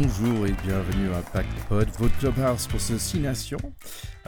[0.00, 3.58] Bonjour et bienvenue à Pack Pod, votre clubhouse pour ce 6 nations.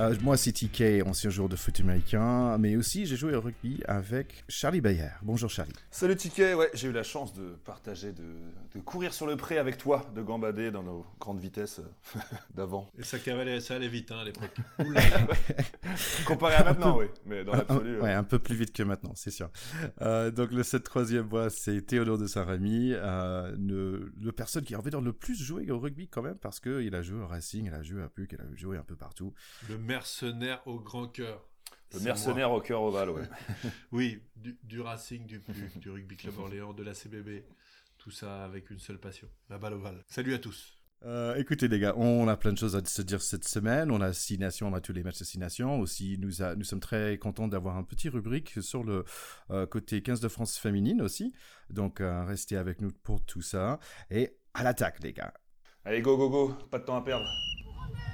[0.01, 3.83] Euh, moi, c'est TK, ancien joueur de foot américain, mais aussi j'ai joué au rugby
[3.87, 5.11] avec Charlie Bayer.
[5.21, 5.75] Bonjour Charlie.
[5.91, 8.23] Salut TK, ouais, j'ai eu la chance de partager, de,
[8.75, 12.19] de, courir sur le pré avec toi, de gambader dans nos grandes vitesses euh,
[12.55, 12.89] d'avant.
[12.99, 13.19] Et ça,
[13.61, 14.57] ça allait vite hein, à l'époque.
[16.25, 18.01] Comparé à maintenant, oui, mais dans l'absolu.
[18.01, 19.51] Ouais, un peu plus vite que maintenant, c'est sûr.
[20.01, 24.75] Euh, donc le 7 troisième voie, c'est Théodore de Saint-Rémy, euh, le, le, personne qui
[24.75, 27.27] a envie de le plus jouer au rugby quand même, parce qu'il a joué au
[27.27, 29.35] Racing, il a joué à PUC, il a joué un peu partout.
[29.69, 31.45] Le mercenaire au grand cœur.
[31.93, 33.29] Le mercenaire au cœur ovale, ouais.
[33.93, 37.45] oui, du, du, Racing, du PUC, du Rugby Club Orléans, de la CBB.
[37.99, 40.05] Tout ça avec une seule passion, la balle ovale.
[40.07, 40.77] Salut à tous.
[41.05, 43.91] Euh, écoutez les gars, on a plein de choses à se dire cette semaine.
[43.91, 45.81] On a six nations, on a tous les matchs de six nations.
[45.81, 49.05] Aussi, nous, a, nous sommes très contents d'avoir un petit rubrique sur le
[49.51, 51.35] euh, côté 15 de France féminine aussi.
[51.69, 53.81] Donc euh, restez avec nous pour tout ça.
[54.11, 55.35] Et à l'attaque les gars.
[55.85, 57.27] Allez go go go, pas de temps à perdre.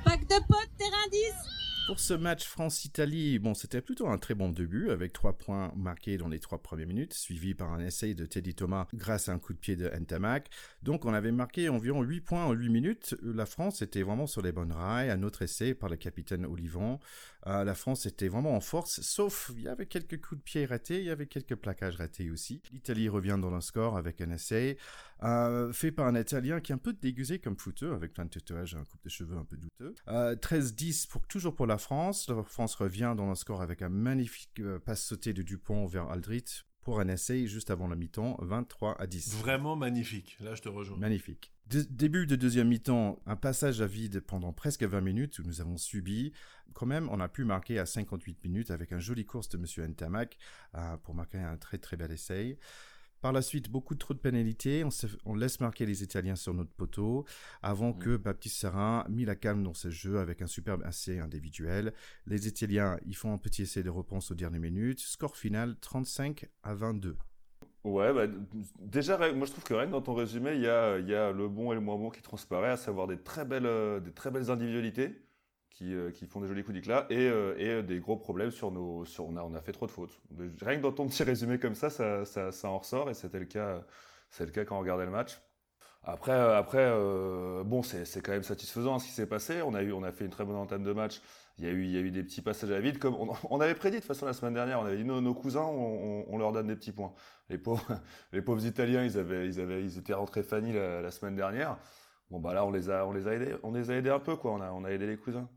[0.05, 4.49] Pack de potes, terrain 10 pour ce match France-Italie, bon, c'était plutôt un très bon
[4.49, 8.27] début, avec trois points marqués dans les trois premières minutes, suivi par un essai de
[8.27, 10.51] Teddy Thomas grâce à un coup de pied de Ntamak.
[10.83, 13.15] Donc, on avait marqué environ 8 points en 8 minutes.
[13.23, 15.11] La France était vraiment sur les bonnes rails.
[15.11, 16.99] Un autre essai par le capitaine Olivon.
[17.47, 20.67] Euh, la France était vraiment en force, sauf il y avait quelques coups de pied
[20.67, 22.61] ratés, il y avait quelques plaquages ratés aussi.
[22.73, 24.79] L'Italie revient dans le score avec un essai
[25.23, 28.31] euh, fait par un Italien qui est un peu déguisé comme footeux, avec plein de
[28.31, 29.95] tatouages, un coupe de cheveux un peu douteux.
[30.09, 32.29] Euh, 13-10 pour, toujours pour la France.
[32.29, 36.11] La France revient dans le score avec un magnifique euh, passe sauté de Dupont vers
[36.11, 39.35] Aldrit pour un essai juste avant la mi-temps, 23 à 10.
[39.39, 40.97] Vraiment magnifique, là je te rejoins.
[40.99, 41.53] Magnifique.
[41.67, 45.61] De début de deuxième mi-temps, un passage à vide pendant presque 20 minutes où nous
[45.61, 46.33] avons subi.
[46.75, 49.85] Quand même, on a pu marquer à 58 minutes avec un joli course de Monsieur
[49.85, 50.39] Ntamak
[50.77, 52.57] euh, pour marquer un très très bel essai.
[53.27, 54.85] Par la suite, beaucoup trop de pénalités.
[54.85, 57.25] On, se, on, laisse marquer les Italiens sur notre poteau
[57.61, 57.99] avant mmh.
[57.99, 61.93] que Baptiste Serin mis la calme dans ce jeu avec un superbe essai individuel.
[62.29, 65.01] Les Italiens, ils font un petit essai de réponse aux dernières minutes.
[65.01, 67.17] Score final 35 à 22.
[67.83, 68.29] Ouais, bah,
[68.79, 71.49] déjà, moi je trouve que rien dans ton résumé, il y a, y a, le
[71.49, 74.31] bon et le moins bon qui transparaît, à savoir des très belles, euh, des très
[74.31, 75.26] belles individualités
[75.77, 78.71] qui, euh, qui font des jolis coups d'éclat et, euh, et, des gros problèmes sur
[78.71, 79.05] nos.
[79.19, 80.19] On, a, on a fait trop de fautes.
[80.63, 83.45] Rien que dans ton petit résumé comme ça, ça, ça, en ressort et c'était le
[83.45, 83.85] cas,
[84.31, 85.39] c'est le cas quand on regardait le match.
[86.03, 89.61] Après, après euh, bon, c'est quand même satisfaisant ce qui s'est passé.
[89.61, 91.21] On a, eu, on a fait une très bonne entame de match.
[91.59, 92.99] Il y a eu, il y a eu des petits passages à vide.
[92.99, 93.17] Comme
[93.51, 96.25] on, avait prédit de toute façon la semaine dernière, on avait dit nos, cousins, on,
[96.27, 97.13] on, leur donne des petits points.
[97.51, 97.85] Les pauvres,
[98.33, 101.77] les pauvres Italiens, ils, avaient, ils, avaient, ils étaient rentrés Fanny la, la, semaine dernière.
[102.31, 104.21] Bon, bah là, on les a, on les a aidés, on les a aidés un
[104.21, 104.53] peu, quoi.
[104.53, 105.49] On a, on a aidé les cousins.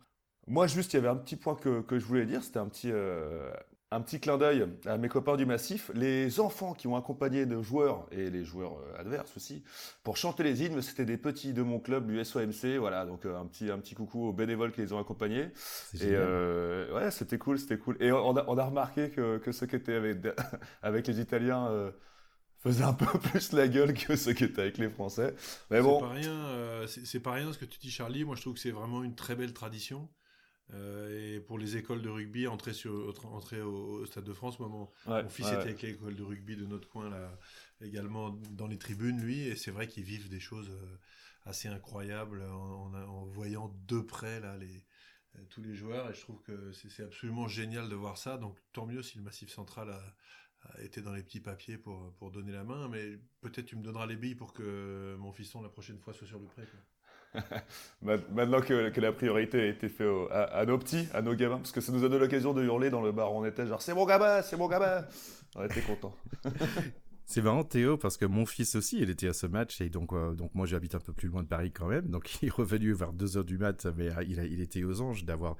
[0.50, 2.44] Moi, juste, il y avait un petit point que, que je voulais dire.
[2.44, 3.52] C'était un petit, euh,
[3.92, 5.92] un petit clin d'œil à mes copains du Massif.
[5.94, 9.64] Les enfants qui ont accompagné de joueurs, et les joueurs adverses aussi,
[10.04, 12.78] pour chanter les hymnes, c'était des petits de mon club, l'USOMC.
[12.80, 15.50] Voilà, donc un petit, un petit coucou aux bénévoles qui les ont accompagnés.
[15.96, 17.96] Et euh, ouais, c'était cool, c'était cool.
[18.00, 20.18] Et on a, on a remarqué que, que ceux qui étaient avec,
[20.82, 21.68] avec les Italiens...
[21.68, 21.92] Euh,
[22.59, 25.34] faisaient un peu plus la gueule que ceux qui étaient avec les Français.
[25.72, 26.00] Mais bon.
[26.00, 28.24] C'est pas rien, euh, c'est pas rien ce que tu dis, Charlie.
[28.24, 30.09] Moi, je trouve que c'est vraiment une très belle tradition.
[30.74, 34.59] Euh, et pour les écoles de rugby, entrer, sur, entrer au, au Stade de France,
[34.59, 35.53] moi, mon, ouais, mon fils ouais.
[35.53, 37.38] était avec l'école de rugby de notre coin, là,
[37.81, 40.97] également dans les tribunes, lui, et c'est vrai qu'ils vivent des choses euh,
[41.46, 44.85] assez incroyables en, en, en, voyant de près là, les,
[45.35, 48.59] euh, tous les joueurs, et je trouve que c'est absolument génial de voir ça, donc
[48.72, 50.16] tant mieux si le Massif Central a,
[50.84, 54.06] été dans les petits papiers pour, pour donner la main, mais peut-être tu me donneras
[54.06, 56.47] les billes pour que mon fiston la prochaine fois soit sur le.
[56.47, 56.66] Quoi.
[58.01, 61.72] Maintenant que, la priorité a été faite à, à, nos petits, à nos gamins, parce
[61.72, 63.81] que ça nous a donné l'occasion de hurler dans le bar où on était, genre
[63.81, 65.06] c'est mon gamin, c'est mon gamin.
[65.56, 66.16] On était contents.
[67.29, 70.13] C'est marrant Théo parce que mon fils aussi il était à ce match et donc
[70.13, 72.91] euh, moi j'habite un peu plus loin de Paris quand même donc il est revenu
[72.91, 75.55] vers 2 heures du mat mais euh, il était aux anges d'avoir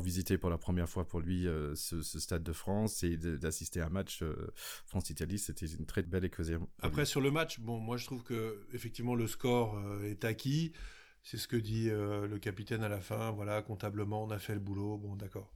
[0.00, 3.86] visité pour la première fois pour lui euh, ce, stade de France et d'assister à
[3.88, 4.24] un match
[4.86, 6.66] France Italie c'était une très belle occasion.
[6.80, 10.72] Après sur le match bon moi je trouve que effectivement le score est acquis
[11.22, 14.60] c'est ce que dit le capitaine à la fin voilà comptablement on a fait le
[14.60, 15.52] boulot bon d'accord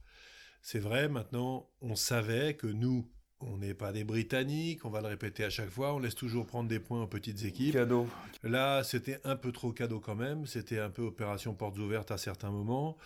[0.61, 3.09] c'est vrai maintenant on savait que nous
[3.41, 6.45] on n'est pas des Britanniques, on va le répéter à chaque fois, on laisse toujours
[6.45, 7.73] prendre des points aux petites équipes.
[7.73, 8.07] Cadeau.
[8.43, 12.17] Là, c'était un peu trop cadeau quand même, c'était un peu opération portes ouvertes à
[12.17, 12.97] certains moments,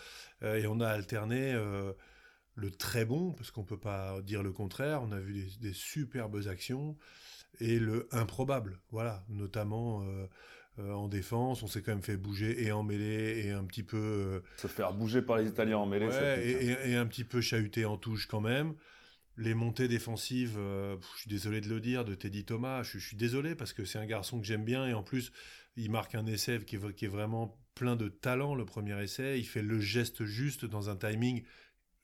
[0.43, 1.93] euh, et on a alterné euh,
[2.55, 5.73] le très bon, parce qu'on peut pas dire le contraire, on a vu des, des
[5.73, 6.97] superbes actions,
[7.59, 10.03] et le improbable, voilà, notamment...
[10.03, 10.27] Euh,
[10.79, 13.83] euh, en défense, on s'est quand même fait bouger et en mêlée et un petit
[13.83, 17.05] peu euh, se faire bouger par les Italiens en mêlée, ouais, et, et, et, un
[17.05, 18.73] petit peu chahuter en touche quand même
[19.37, 23.17] les montées défensives, euh, je suis désolé de le dire, de Teddy Thomas, je, suis
[23.17, 25.31] désolé parce que c'est un garçon que j'aime bien et en plus,
[25.75, 29.39] il marque un essai qui est, vraiment plein de talent, le premier essai.
[29.39, 31.43] Il fait le geste juste dans un timing.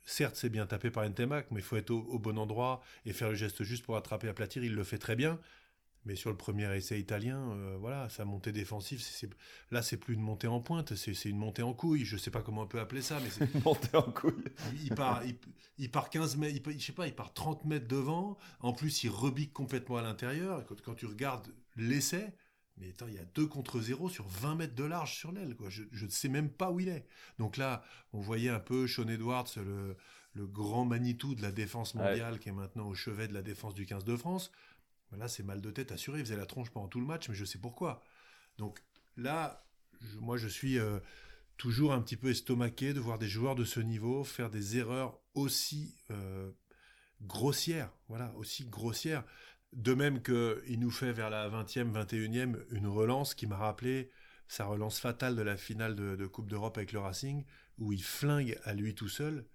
[0.06, 3.30] Certes, c'est bien tapé par Ntemak, mais il faut être au, bon endroit et faire
[3.30, 4.64] le geste juste pour attraper, aplatir.
[4.64, 5.40] Il le fait très bien.
[6.10, 9.30] Mais sur le premier essai italien, euh, voilà, sa montée défensive, c'est,
[9.70, 12.04] là, c'est plus une montée en pointe, c'est, une montée en couille.
[12.04, 14.44] Je sais pas comment on peut appeler ça, mais c'est une montée en couille.
[14.82, 15.22] Il, part,
[15.78, 18.40] il, part 15 mètres, il, je sais pas, il part 30 mètres devant.
[18.60, 20.66] En plus, il rebique complètement à l'intérieur.
[20.66, 22.34] Quand, quand tu regardes l'essai,
[22.78, 25.56] mais attends, il y a 2 contre 0 sur 20 mètres de large sur l'aile.
[25.56, 25.70] Quoi.
[25.70, 27.06] Je ne sais même pas où il est.
[27.38, 27.84] Donc là,
[28.14, 29.96] on voyait un peu Sean Edwards, le,
[30.34, 33.74] le grand Manitou de la défense mondiale, qui est maintenant au chevet de la défense
[33.74, 34.52] du 15 de France.
[35.18, 36.20] Là, c'est mal de tête assuré.
[36.20, 38.04] Il faisait la tronche pendant tout le match, mais je sais pourquoi.
[38.58, 38.84] Donc
[39.18, 39.66] là,
[40.20, 41.00] moi, je suis euh,
[41.58, 45.20] toujours un petit peu estomaqué de voir des joueurs de ce niveau faire des erreurs
[45.34, 46.52] aussi euh,
[47.22, 47.92] grossières.
[48.08, 49.24] Voilà, aussi grossières.
[49.74, 54.12] De même qu'il nous fait vers la 20e, 21e une relance qui m'a rappelé
[54.48, 57.46] sa relance fatale de la finale de, Coupe d'Europe avec le Racing,
[57.78, 59.46] où il flingue à lui tout seul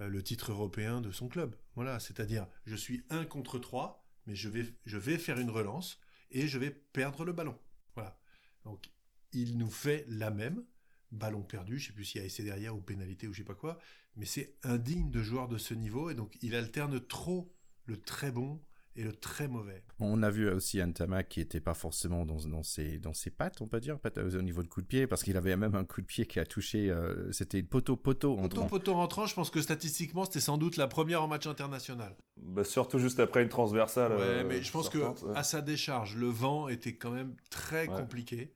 [0.00, 1.56] euh, le titre européen de son club.
[1.74, 6.00] Voilà, c'est-à-dire, je suis un contre trois mais je vais, je vais faire une relance
[6.30, 7.58] et je vais perdre le ballon.
[7.94, 8.18] Voilà.
[8.64, 8.90] Donc,
[9.32, 10.64] il nous fait la même,
[11.10, 13.44] ballon perdu, je sais plus s'il y a essai derrière ou pénalité ou je sais
[13.44, 13.78] pas quoi,
[14.16, 17.52] mais c'est indigne de joueur de ce niveau et donc il alterne trop
[17.86, 18.60] le très bon
[18.96, 19.82] et le très mauvais.
[19.98, 23.30] On a vu aussi un Tamac qui n'était pas forcément dans, dans, ses, dans ses
[23.30, 25.84] pattes, on peut dire, au niveau de coup de pied, parce qu'il avait même un
[25.84, 28.66] coup de pied qui a touché, euh, c'était poteau-poteau entrant.
[28.66, 32.16] Poteau-poteau rentrant, je pense que statistiquement, c'était sans doute la première en match international.
[32.36, 34.12] Bah, surtout juste après une transversale.
[34.12, 34.98] Ouais, euh, mais je pense que
[35.34, 38.52] à sa décharge, le vent était quand même très compliqué.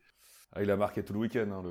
[0.53, 1.51] Ah, il a marqué tout le week-end.
[1.53, 1.63] Hein,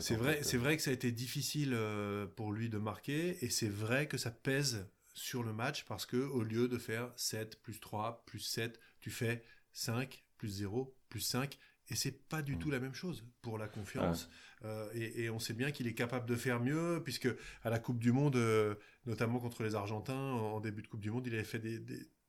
[0.00, 3.50] c'est vrai, c'est vrai que ça a été difficile euh, pour lui de marquer, et
[3.50, 4.88] c'est vrai que ça pèse
[5.18, 9.10] sur le match parce que au lieu de faire 7 plus 3 plus 7, tu
[9.10, 11.58] fais 5 plus 0 plus 5
[11.90, 12.58] et c'est pas du mm.
[12.58, 14.28] tout la même chose pour la confiance.
[14.64, 17.28] Euh, et, on sait bien qu'il est capable de faire mieux, puisque
[17.62, 18.74] à la Coupe du Monde, euh,
[19.06, 21.80] notamment contre les Argentins, en début de Coupe du Monde, il avait fait des,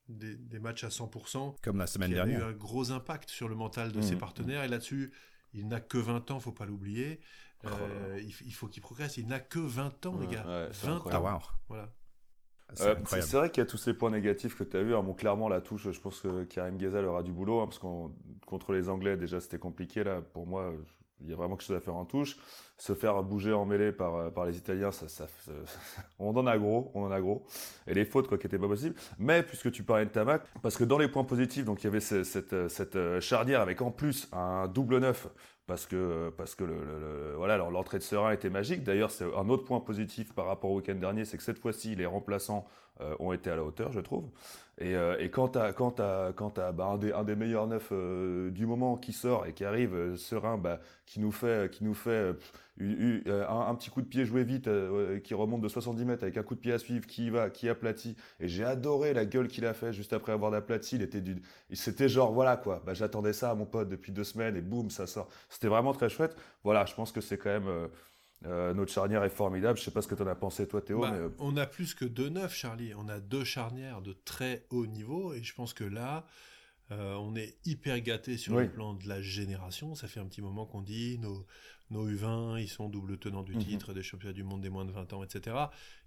[0.07, 1.55] des, matchs à 100%.
[1.61, 2.39] Comme la semaine dernière.
[2.39, 4.19] Il a eu un gros impact sur le mental de ses mm.
[4.19, 4.63] partenaires.
[4.63, 5.11] Et là-dessus,
[5.53, 7.19] il n'a que 20 ans, faut pas l'oublier.
[7.63, 9.17] Oh euh, il, faut qu'il progresse.
[9.17, 10.69] Il n'a que 20 ans, les gars.
[10.83, 11.03] 20 ans.
[11.11, 11.93] Ah, voilà.
[12.81, 14.93] Euh, c'est vrai qu'il y a tous ces points négatifs que tu as vu.
[14.93, 18.11] Bon, clairement, la touche, je pense que Karim Ghezal aura du boulot, hein, parce qu'on
[18.45, 20.03] contre les Anglais, déjà, c'était compliqué.
[20.03, 20.73] Là, pour moi,
[21.21, 22.37] il y a vraiment quelque chose à faire en touche.
[22.77, 25.25] Se faire bouger en mêlée par, par les Italiens, ça,
[26.19, 27.45] on en a gros, on en a gros.
[27.87, 28.95] Et les fautes, quoi, qui n'étaient pas possibles.
[29.17, 31.87] Mais, puisque tu parlais de Tamac, parce que dans les points positifs, donc, il y
[31.87, 35.27] avait cette, cette, cette euh, charnière avec en plus un double neuf
[35.69, 36.33] parce que
[37.69, 38.83] l'entrée de Serein était magique.
[38.83, 41.95] D'ailleurs, c'est un autre point positif par rapport au week-end dernier, c'est que cette fois-ci
[41.95, 42.65] les remplaçants
[43.01, 44.25] euh, ont été à la hauteur, je trouve.
[44.79, 48.49] Et, euh, et quand t'as quand t'as quand t'as bah, un des meilleurs neufs euh,
[48.49, 52.33] du moment qui sort et qui arrive Serein, bah, qui nous fait qui nous fait
[52.79, 54.69] un, petit coup de pied joué vite
[55.23, 57.67] qui remonte de 70 mètres avec un coup de pied à suivre qui va qui
[57.67, 58.15] aplatit.
[58.39, 60.95] Et j'ai adoré la gueule qu'il a fait juste après avoir aplati.
[60.95, 61.41] Il était du
[61.73, 62.81] c'était genre voilà quoi.
[62.85, 65.27] Bah, j'attendais ça à mon pote depuis deux semaines et boum ça sort.
[65.49, 66.37] C'était vraiment très chouette.
[66.63, 67.89] Voilà, je pense que c'est quand même
[68.45, 69.77] euh, notre charnière est formidable.
[69.77, 71.01] Je sais pas ce que tu en as pensé, toi, Théo.
[71.01, 72.93] Bah, euh, on a plus que deux neufs, Charlie.
[72.95, 75.33] On a deux charnières de très haut niveau.
[75.33, 76.25] Et je pense que là,
[76.91, 79.93] euh, on est hyper gâté sur le plan de la génération.
[79.95, 81.45] Ça fait un petit moment qu'on dit nos,
[81.91, 83.63] nos U20, ils sont double tenants du mhm.
[83.63, 85.57] titre des championnats du monde des moins de 20 ans, etc.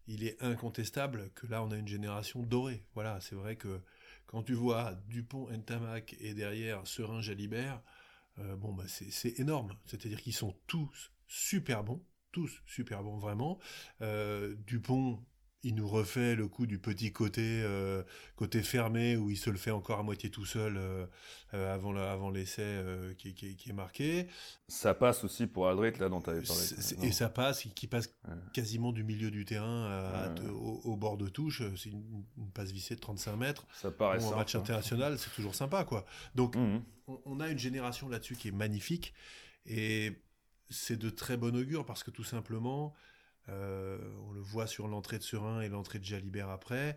[0.07, 2.83] Il est incontestable que là, on a une génération dorée.
[2.95, 3.81] Voilà, c'est vrai que
[4.27, 7.83] quand tu vois Dupont, Ntamak et derrière Serin, Jalibert,
[8.57, 9.77] bon, bah, c'est énorme.
[9.85, 13.59] C'est-à-dire qu'ils sont tous super bons tous super bons vraiment.
[14.01, 15.21] Euh, Dupont,
[15.65, 18.03] il nous refait le coup du petit côté euh,
[18.35, 21.07] côté fermé où il se le fait encore à moitié tout seul euh,
[21.53, 22.83] avant avant l'essai
[23.17, 24.27] qui, est marqué.
[24.67, 26.63] Ça passe aussi pour Aldrit là dont tu avais parlé.
[27.03, 28.13] Et ça passe, qui passe
[28.53, 31.63] quasiment du milieu du terrain au, bord de touche.
[31.77, 32.25] C'est une,
[32.55, 33.67] passe vissée de 35 mètres.
[33.81, 34.61] Ça paraît bon, Un match hein.
[34.61, 36.05] international, c'est toujours sympa quoi.
[36.35, 36.83] Donc mmh.
[37.07, 39.15] on, on, a une génération là-dessus qui est magnifique
[39.65, 40.13] et
[40.73, 42.95] c'est de très bon augure parce que tout simplement,
[43.49, 43.99] euh,
[44.29, 46.97] on le voit sur l'entrée de Serein et l'entrée de Jalibert après,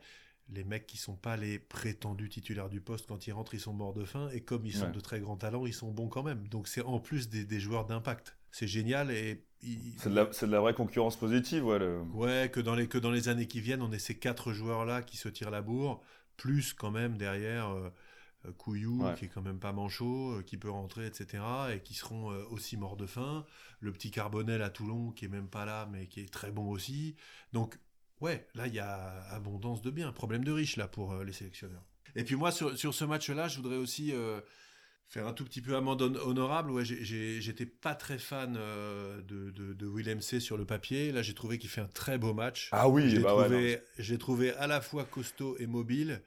[0.50, 3.74] les mecs qui sont pas les prétendus titulaires du poste, quand ils rentrent, ils sont
[3.74, 6.24] morts de faim, et comme ils sont de très grands talents, ils sont bons quand
[6.24, 6.48] même.
[6.48, 8.38] Donc c'est en plus des, joueurs d'impact.
[8.51, 9.44] C'est génial et...
[9.98, 11.79] C'est de, la vraie concurrence positive, ouais.
[12.13, 15.01] Ouais, que dans, les, que dans les années qui viennent, on ait ces quatre joueurs-là
[15.01, 16.03] qui se tirent la bourre,
[16.38, 17.70] plus quand même derrière...
[17.70, 17.89] Euh,
[18.45, 21.93] euh, Couillou, qui est quand même pas manchot, euh, qui peut rentrer, etc., et qui
[21.93, 23.45] seront euh, aussi morts de faim.
[23.79, 26.69] Le petit Carbonel à Toulon, qui est même pas là, mais qui est très bon
[26.69, 27.15] aussi.
[27.53, 27.77] Donc,
[28.21, 31.33] ouais, là, il y a abondance de biens, problème de riches, là, pour euh, les
[31.33, 31.83] sélectionneurs.
[32.15, 34.39] Et puis moi, sur, sur ce match-là, je voudrais aussi euh,
[35.07, 36.71] faire un tout petit peu amende hon- honorable.
[36.71, 41.12] Ouais, j'étais pas très fan euh, de, de, de Willem C sur le papier.
[41.12, 42.69] Là, j'ai trouvé qu'il fait un très beau match.
[42.71, 46.21] Ah oui, J'ai bah ouais, trouvé, j'ai trouvé à la fois costaud et mobile.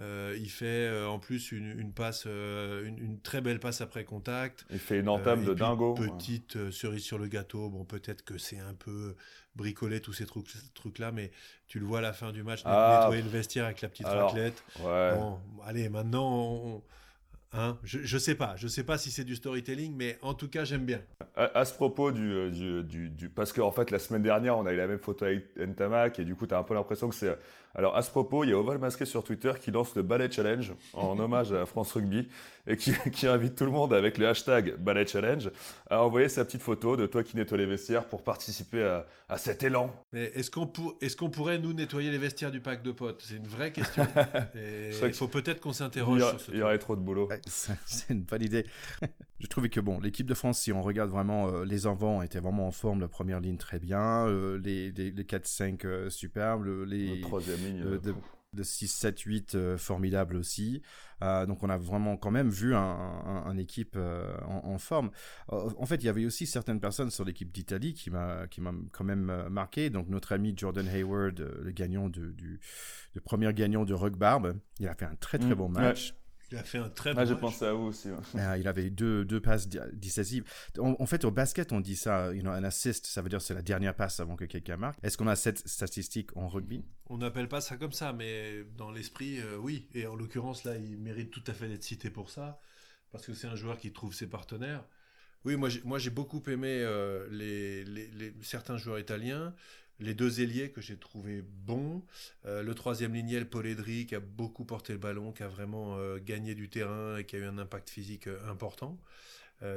[0.00, 4.04] Euh, il fait euh, en plus une, une passe, une, une très belle passe après
[4.04, 4.66] contact.
[4.70, 5.94] il fait une entame de dingo.
[5.94, 7.68] Petite cerise sur le gâteau.
[7.70, 9.14] Bon, peut-être que c'est un peu
[9.54, 11.30] bricolé tous ces trucs, trucs là, mais
[11.68, 14.06] tu le vois à la fin du match Ah, nettoyer le vestiaire avec la petite
[14.06, 14.64] alors, raclette.
[14.80, 15.14] Ouais.
[15.14, 16.82] Bon, allez, maintenant, on-
[17.54, 20.64] hein, je, sais pas, je sais pas si c'est du storytelling, mais en tout cas,
[20.64, 21.00] j'aime bien.
[21.36, 22.82] À, ce propos du, euh,
[23.34, 26.24] parce qu'en fait la semaine dernière on a eu la même photo avec Ntamak et
[26.24, 27.36] du coup tu as un peu l'impression que c'est
[27.74, 30.30] alors à ce propos il y a Oval Masqué sur Twitter qui lance le Ballet
[30.30, 32.28] Challenge en hommage à France Rugby
[32.66, 35.50] et qui, qui invite tout le monde avec le hashtag Ballet Challenge
[35.90, 39.38] à envoyer sa petite photo de toi qui nettoie les vestiaires pour participer à, à
[39.38, 40.96] cet élan Mais est-ce qu'on pour-
[41.32, 43.22] pourrait nous nettoyer les vestiaires du pack de potes?
[43.26, 44.06] C'est une vraie question.
[44.54, 48.22] Il faut peut-être qu'on s'interroge sur ce il y aurait trop de boulot c'est une
[48.22, 48.66] bonne idée.
[49.44, 52.40] Je trouvais que bon, l'équipe de France, si on regarde vraiment, euh, les avants étaient
[52.40, 56.64] vraiment en forme, la première ligne très bien, euh, les, les, les 4-5 euh, superbes,
[56.64, 58.24] le- les, troisième ligne euh, de- pouf.
[58.54, 60.80] le 6, 7, 8 euh, formidable aussi.
[61.22, 64.78] Euh, donc on a vraiment quand même vu un, un- un équipe euh, en, en
[64.78, 65.10] forme.
[65.48, 68.72] En fait, il y avait aussi certaines personnes sur l'équipe d'Italie qui m'a qui m'a
[68.92, 69.90] quand même marqué.
[69.90, 72.60] Donc notre ami Jordan Hayward, le gagnant de, du
[73.24, 75.82] premier gagnant de Rugbarb, il a fait un très très Mm, bon ouais.
[76.54, 77.40] Il a fait un très bon Ah, j'ai match.
[77.40, 78.16] pensé à vous aussi ouais.
[78.40, 80.44] Euh, il avait deux, deux passes décisives.
[80.78, 83.42] En, en fait, au basket, on dit ça, you know, un assist, ça veut dire
[83.42, 84.98] c'est la dernière passe avant que quelqu'un marque.
[85.02, 86.84] Est-ce qu'on a cette statistique en rugby?
[87.06, 89.88] On n'appelle pas ça comme ça, mais dans l'esprit, euh, oui.
[89.94, 92.60] Et en l'occurrence, là, il mérite tout à fait d'être cité pour ça,
[93.12, 94.84] parce que c'est un joueur qui trouve ses partenaires.
[95.44, 99.54] Oui, moi, j'ai, moi, j'ai beaucoup aimé euh, les, les- les- certains joueurs italiens,
[100.00, 102.02] les deux ailiers que j'ai trouvé bons,
[102.46, 105.96] euh, le troisième lignier, le Poledri, qui a beaucoup porté le ballon, qui a vraiment
[105.98, 108.98] euh, gagné du terrain et qui a eu un impact physique euh, important.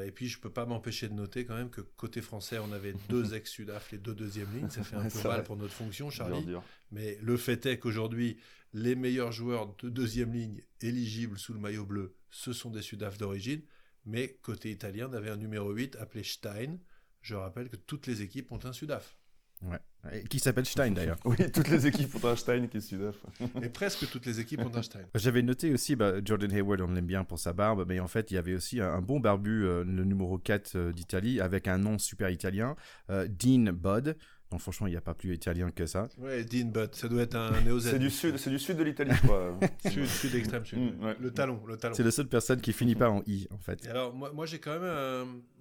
[0.05, 2.93] Et puis, je peux pas m'empêcher de noter quand même que côté français, on avait
[3.09, 4.69] deux ex-Sudaf, les deux deuxièmes lignes.
[4.69, 6.43] Ça fait un peu mal pour notre fonction, Dur, Charlie.
[6.43, 6.61] dur.
[6.91, 8.37] Mais le fait est qu'aujourd'hui,
[8.73, 13.17] les meilleurs joueurs de deuxième ligne éligibles sous le maillot bleu, ce sont des Sudaf
[13.17, 13.61] d'origine.
[14.05, 16.79] Mais côté italien, on avait un numéro 8 appelé Stein.
[17.21, 19.16] Je rappelle que toutes les équipes ont un Sudaf.
[19.63, 19.79] Ouais.
[20.13, 21.17] Et Qui s'appelle Stein d'ailleurs.
[21.25, 23.15] oui toutes les équipes ont un Stein qui est Sudaf
[23.61, 25.01] Et presque toutes les équipes ont un Stein.
[25.15, 28.31] J'avais noté aussi, bah, Jordan Hayward, on l'aime bien pour sa barbe, mais en fait,
[28.31, 31.67] il y avait aussi un, un bon barbu, euh, le numéro 4 euh, d'Italie, avec
[31.67, 32.75] un nom super italien,
[33.09, 34.15] euh, Dean Budd.
[34.51, 36.07] Donc franchement, il n'y a pas plus italien que ça.
[36.17, 38.83] Ouais, Dean Butt, ça doit être un néo c'est du sud c'est du sud de
[38.83, 39.59] l'Italie crois
[39.91, 40.79] Sud, sud extrême sud.
[40.79, 41.15] Mm, ouais.
[41.19, 41.93] Le talon, le talon.
[41.93, 43.85] C'est la seule personne qui finit pas en I, en fait.
[43.85, 44.83] Et alors, moi, moi j'ai quand même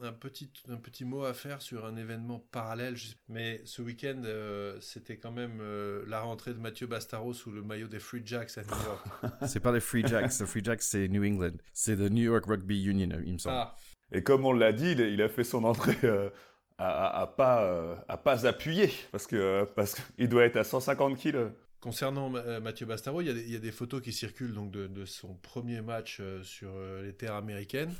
[0.02, 2.96] un, un petit, un petit mot à faire sur un événement parallèle.
[2.96, 7.50] Je- Mais ce week-end, euh, c'était quand même euh, la rentrée de Mathieu Bastaro sous
[7.50, 9.04] le maillot des Free Jacks à New York.
[9.48, 11.56] C'est pas les Free Jacks, les Free Jacks, c'est New England.
[11.72, 13.56] C'est le New York Rugby Union, il me semble.
[13.56, 13.74] ah,
[14.12, 16.30] Et comme on l'a dit, il, il a fait son entrée euh,
[16.78, 20.64] à, à- pas, euh, à pas appuyer, parce que euh, parce qu'il doit être à
[20.64, 21.50] 150 kilos.
[21.80, 24.54] Concernant euh, Mathieu Bastaro, il y, a des, il y a des photos qui circulent
[24.54, 26.70] donc de, de son premier match sur
[27.02, 27.94] les terres américaines.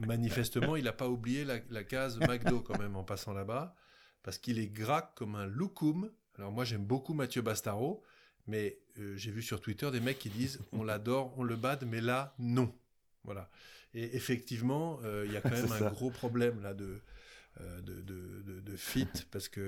[0.00, 3.74] Manifestement, il n'a pas oublié la, la case McDo quand même en passant là-bas,
[4.22, 6.10] parce qu'il est gras comme un loukoum.
[6.38, 8.02] Alors moi, j'aime beaucoup Mathieu Bastaro,
[8.46, 11.84] mais euh, j'ai vu sur Twitter des mecs qui disent on l'adore, on le bade,
[11.86, 12.74] mais là, non.
[13.24, 13.50] Voilà.
[13.94, 15.90] Et effectivement, euh, il y a quand même un ça.
[15.90, 17.02] gros problème là de,
[17.60, 19.60] de, de, de- de fit, parce que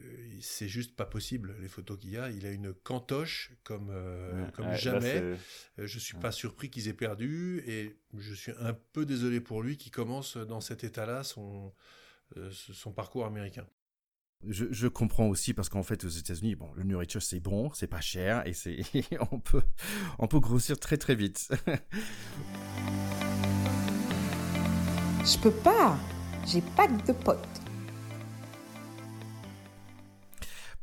[0.00, 2.30] euh, c'est juste pas possible les photos qu'il y a.
[2.30, 5.16] Il a une cantoche comme, euh, comme Ouais, jamais.
[5.78, 9.62] Euh, je suis pas surpris qu'ils aient perdu et je suis un peu désolé pour
[9.62, 11.72] lui qui commence dans cet état-là son,
[12.36, 13.66] euh, son parcours américain.
[14.46, 17.86] Je, je comprends aussi parce qu'en fait aux États-Unis, bon, le nourriture c'est bon, c'est
[17.86, 18.80] pas cher et c'est
[19.32, 19.62] on peut
[20.18, 21.48] on peut grossir très très vite.
[25.24, 25.98] Je peux pas.
[26.46, 27.63] J'ai pas de potes.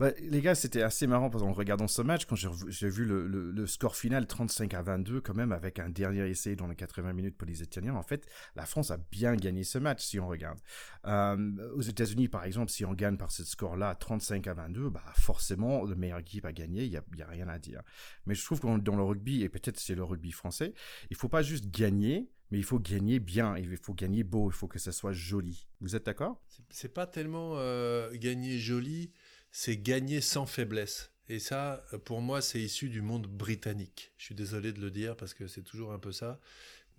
[0.01, 3.95] Bah, les gars, c'était assez marrant qu'en regardant ce match, quand j'ai vu le, score
[3.95, 7.47] final 35 à 22, quand même, avec un dernier essai dans les 80 minutes pour
[7.47, 10.57] les Italiens, en fait, la France a bien gagné ce match si on regarde.
[11.05, 15.03] Euh, aux États-Unis, par exemple, si on gagne par ce score-là 35 à 22, bah,
[15.13, 17.83] forcément, le meilleur équipe a gagné, il n'y a, a rien à dire.
[18.25, 20.73] Mais je trouve que dans le rugby, et peut-être c'est le rugby français,
[21.11, 24.53] il faut pas juste gagner, mais il faut gagner bien, il faut gagner beau, il
[24.53, 25.67] faut que ça soit joli.
[25.79, 26.43] Vous êtes d'accord?
[26.69, 29.11] C'est pas tellement euh, gagner joli,
[29.51, 31.11] c'est gagner sans faiblesse.
[31.29, 34.11] Et ça, euh, pour moi, c'est issu du monde britannique.
[34.17, 36.39] Je suis désolé de le dire parce que c'est toujours un peu ça.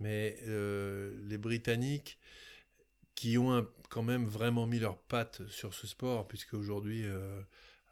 [0.01, 2.19] Mais euh, les Britanniques,
[3.15, 7.41] qui ont un- quand même vraiment mis leurs pattes sur ce sport, puisque aujourd'hui, euh,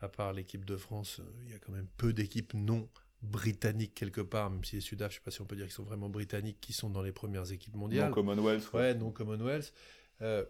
[0.00, 2.88] à part l'équipe de France, il y a quand même peu d'équipes non
[3.22, 5.74] britanniques quelque part, même si les Sudaf, je sais pas si on peut dire qu'ils
[5.74, 8.08] sont vraiment britanniques, qui sont dans les premières équipes mondiales.
[8.08, 8.66] Non Commonwealth.
[8.70, 8.80] quoi.
[8.80, 9.74] Ouais, non Commonwealth.
[10.22, 10.44] Euh,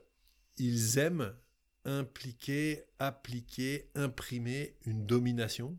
[0.57, 1.35] ils aiment
[1.85, 5.79] impliquer, appliquer, imprimer une domination.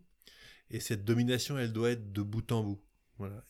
[0.70, 2.82] Et cette domination, elle doit être de bout en bout.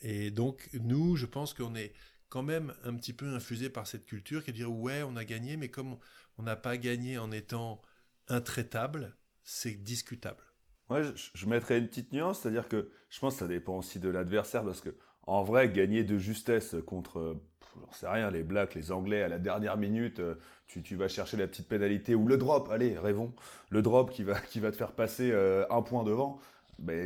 [0.02, 1.94] Et donc, nous, je pense qu'on est
[2.30, 5.16] quand même un petit peu infusé par cette culture qui est de dire ouais, on
[5.16, 5.98] a gagné, mais comme
[6.38, 7.82] on n'a pas gagné en étant
[8.28, 10.44] intraitable, c'est discutable.
[10.90, 14.00] Ouais, je, je mettrais une petite nuance, c'est-à-dire que je pense que ça dépend aussi
[14.00, 17.40] de l'adversaire, parce que en vrai, gagner de justesse contre,
[17.80, 20.36] j'en sais rien, les Blacks, les Anglais à la dernière minute, euh,
[20.68, 23.34] tu, vas chercher la petite pénalité ou le drop, allez, rêvons,
[23.70, 26.40] le drop qui va, te faire passer euh, un point devant.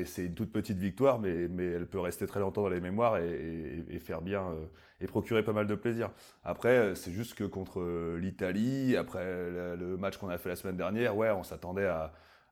[0.06, 4.00] C'est une toute petite victoire, mais, elle peut rester très longtemps dans les mémoires et,
[4.00, 4.66] faire bien euh,
[5.02, 6.12] et procurer pas mal de plaisir.
[6.46, 11.18] Après, c'est juste que contre l'Italie, après le, match qu'on a fait la semaine dernière,
[11.18, 11.90] ouais, on s'attendait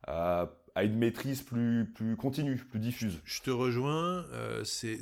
[0.05, 0.50] à,
[0.84, 3.22] une maîtrise plus, continue, plus diffuse.
[3.24, 4.25] Je te rejoins,
[4.65, 5.00] c'est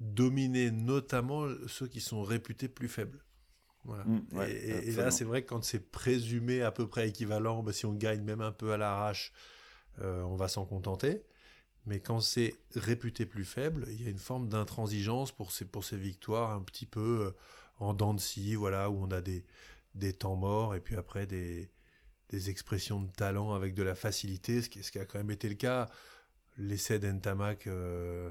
[0.00, 3.24] dominer notamment ceux qui sont réputés plus faibles.
[3.84, 4.04] Voilà.
[4.04, 7.72] Mm, ouais, et, là, c'est vrai que quand c'est présumé à peu près équivalent, bah,
[7.72, 9.32] si on gagne même un peu à l'arrache,
[10.00, 11.22] euh, on va s'en contenter.
[11.86, 15.84] Mais quand c'est réputé plus faible, il y a une forme d'intransigeance pour ces, pour
[15.84, 17.30] ces victoires un petit peu euh,
[17.80, 19.44] en dents de scie, voilà, où on a des,
[19.96, 21.68] des temps morts et puis après des,
[22.28, 25.30] des expressions de talent avec de la facilité, ce qui, ce qui a quand même
[25.30, 25.88] été le cas.
[26.56, 28.30] L'essai d'Entamac euh,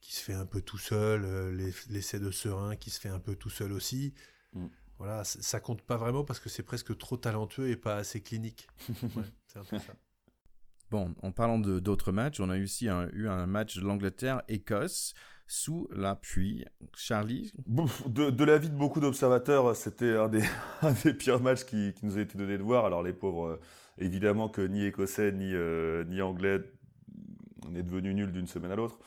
[0.00, 3.18] qui se fait un peu tout seul, euh, l'essai de Serein qui se fait un
[3.18, 4.14] peu tout seul aussi.
[4.54, 4.66] Mm.
[4.98, 8.68] Voilà, ça compte pas vraiment parce que c'est presque trop talentueux et pas assez clinique.
[9.16, 9.94] Ouais, c'est un peu ça.
[10.90, 13.82] Bon, en parlant de d'autres matchs, on a eu aussi un, eu un match de
[13.82, 15.14] l'Angleterre-Écosse
[15.46, 16.64] sous la pluie.
[16.96, 20.42] Charlie, De, de l'avis de beaucoup d'observateurs, c'était un des,
[20.82, 22.84] un des pires matchs qui, qui nous a été donné de voir.
[22.84, 23.60] Alors les pauvres, euh,
[23.98, 26.60] évidemment que ni écossais ni, euh, ni anglais,
[27.66, 28.98] on est devenu nuls d'une semaine à l'autre.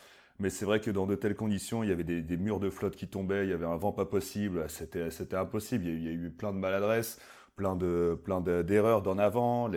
[0.41, 2.95] Mais c'est vrai que dans de telles conditions, il y avait des, murs de flotte
[2.95, 5.85] qui tombaient, il y avait un vent pas possible, c'était impossible.
[5.85, 7.19] Il y, a eu, plein de maladresses,
[7.55, 8.17] plein de
[8.63, 9.69] d'erreurs d'en avant.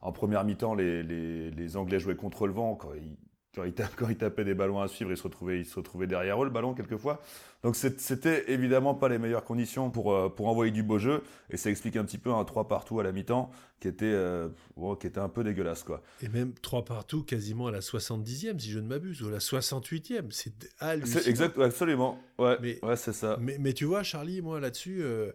[0.00, 2.78] En première mi-temps, les, Anglais jouaient contre le vent.
[3.58, 6.06] Quand, ils quand ils tapaient des ballons à suivre, ils se retrouvaient, ils se retrouvaient
[6.06, 7.20] derrière eux, le ballon, quelquefois.
[7.64, 11.22] Donc c'était évidemment pas les meilleures conditions pour, euh, pour envoyer du beau jeu.
[11.50, 14.48] Et ça explique un petit peu un 3 partout à la mi-temps qui, était, euh,
[15.00, 15.82] qui était un peu dégueulasse.
[15.82, 16.02] quoi.
[16.22, 19.38] Et même trois partout, quasiment à la 70e, si je ne m'abuse, ou à la
[19.38, 20.30] 68e.
[20.30, 21.20] C'est hallucinant.
[21.26, 22.20] Exact, absolument.
[22.38, 23.36] Ouais, Mais- ouais c'est ça.
[23.40, 25.32] Mais, mais tu vois, Charlie, moi là-dessus, euh,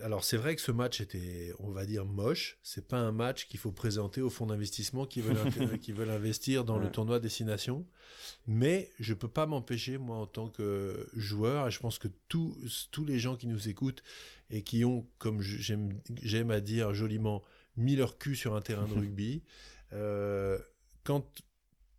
[0.00, 2.58] alors c'est vrai que ce match était, on va dire, moche.
[2.62, 6.10] C'est pas un match qu'il faut présenter aux fonds d'investissement qui veulent, int- qui veulent
[6.10, 7.86] investir dans le tournoi Destination.
[8.46, 12.88] Mais je peux pas m'empêcher, moi, en tant que joueur, et je pense que tous,
[12.90, 14.02] tous les gens qui nous écoutent
[14.50, 17.42] et qui ont, comme j'aime j'aime à dire joliment,
[17.76, 19.42] mis leur cul sur un terrain de rugby,
[19.92, 20.58] euh,
[21.04, 21.26] quand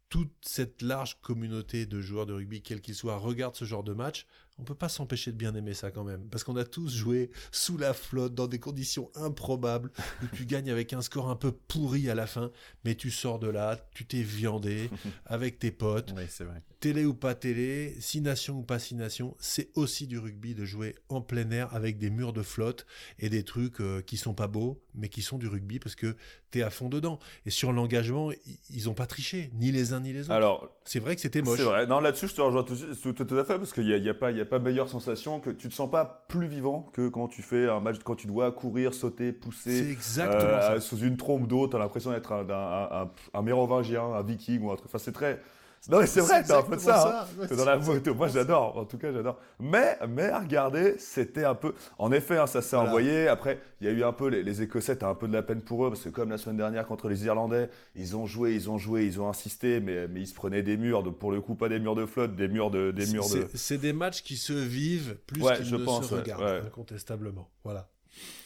[0.09, 3.93] toute cette large communauté de joueurs de rugby, quels qu'ils soient, regarde ce genre de
[3.93, 6.27] match, on peut pas s'empêcher de bien aimer ça quand même.
[6.29, 9.91] Parce qu'on a tous joué sous la flotte, dans des conditions improbables,
[10.23, 12.51] où tu gagnes avec un score un peu pourri à la fin,
[12.83, 14.89] mais tu sors de là, tu t'es viandé
[15.25, 16.61] avec tes potes, oui, c'est vrai.
[16.79, 20.65] télé ou pas télé, six nations ou pas six nations, c'est aussi du rugby de
[20.65, 22.85] jouer en plein air avec des murs de flotte
[23.19, 26.15] et des trucs euh, qui sont pas beaux, mais qui sont du rugby parce que
[26.55, 27.19] t'es à fond dedans.
[27.45, 28.31] Et sur l'engagement,
[28.73, 30.31] ils ont pas triché, ni les uns ni les autres.
[30.31, 31.57] Alors, c'est vrai que c'était moche.
[31.57, 31.85] C'est vrai.
[31.85, 34.09] Non, là-dessus, je te rejoins tout, tout- tout à fait parce qu'il n'y a, y
[34.09, 37.09] a, pas- y a pas meilleure sensation que tu te sens pas plus vivant que
[37.09, 39.89] quand tu fais un match, quand tu dois courir, sauter, C'est pousser.
[39.91, 40.79] exactement euh, ça.
[40.81, 44.71] sous une trompe d'eau, t'as l'impression d'être un, un, un, un mérovingien, un viking ou
[44.71, 44.87] un truc.
[44.89, 45.41] Enfin, c'est très.
[45.89, 47.27] Non, mais c'est vrai, t'as un peu de ça.
[47.41, 47.45] hein.
[47.47, 48.13] T'es dans la moto.
[48.15, 48.77] Moi, j'adore.
[48.77, 49.39] En tout cas, j'adore.
[49.59, 51.73] Mais, mais à regarder, c'était un peu.
[51.99, 52.89] En effet, hein, ça s'est Voilà.
[52.89, 53.27] envoyé.
[53.27, 54.95] Après, il y a eu un peu les, les Écossais.
[54.97, 57.07] T'as un peu de la peine pour eux parce que comme la semaine dernière contre
[57.07, 60.33] les Irlandais, ils ont joué, ils ont joué, ils ont insisté, mais, mais ils se
[60.33, 61.03] prenaient des murs.
[61.03, 63.29] De, pour le coup, pas des murs de flotte, des murs de, des C'est- murs
[63.29, 63.47] de.
[63.53, 66.61] c'est- des matchs qui se vivent plus Ouais, qu'ils ne pense, se ouais, regardent, ouais.
[66.65, 67.49] incontestablement.
[67.63, 67.87] Voilà.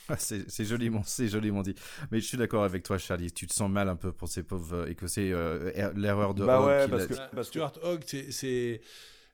[0.07, 1.75] Ah, C'est joliment, c'est joliment dit.
[2.11, 3.31] Mais je suis d'accord avec toi, Charlie.
[3.31, 5.31] Tu te sens mal un peu pour ces pauvres euh, Écossais.
[5.31, 8.01] euh, er- L'erreur de Bah Hogg ouais, qu'il parce a- que- parce que- Stuart Hogg,
[8.31, 8.81] c'est-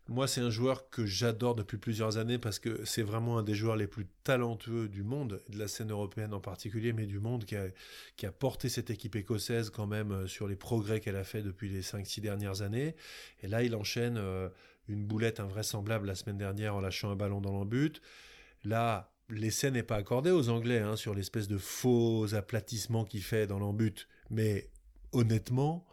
[0.07, 3.55] moi, c'est un joueur que j'adore depuis plusieurs années parce que c'est vraiment un des
[3.55, 7.45] joueurs les plus talentueux du monde, de la scène européenne en particulier, mais du monde
[7.45, 7.65] qui a,
[8.17, 11.41] qui a porté cette équipe écossaise quand même euh, sur les progrès qu'elle a fait
[11.41, 12.95] depuis les 5-6 dernières années.
[13.41, 14.21] Et là, il enchaîne
[14.89, 17.99] une boulette invraisemblable la semaine dernière en lâchant un ballon dans l'embut.
[18.63, 23.47] Là, l'essai n'est pas accordé aux Anglais hein, sur l'espèce de faux aplatissement qu'il fait
[23.47, 24.07] dans l'embut.
[24.29, 24.69] Mais
[25.11, 25.85] honnêtement,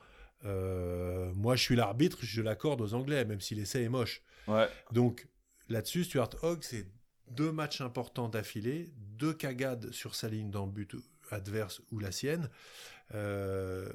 [0.45, 4.23] euh, moi je suis l'arbitre, je l'accorde aux Anglais, même si l'essai est moche.
[4.49, 4.69] Ouais.
[4.91, 5.29] Donc
[5.69, 6.87] là-dessus, Stuart Hogg, c'est
[7.31, 10.89] deux matchs importants d'affilée, deux cagades sur sa ligne d'embut
[11.31, 12.51] adverse ou la sienne.
[13.15, 13.91] Euh,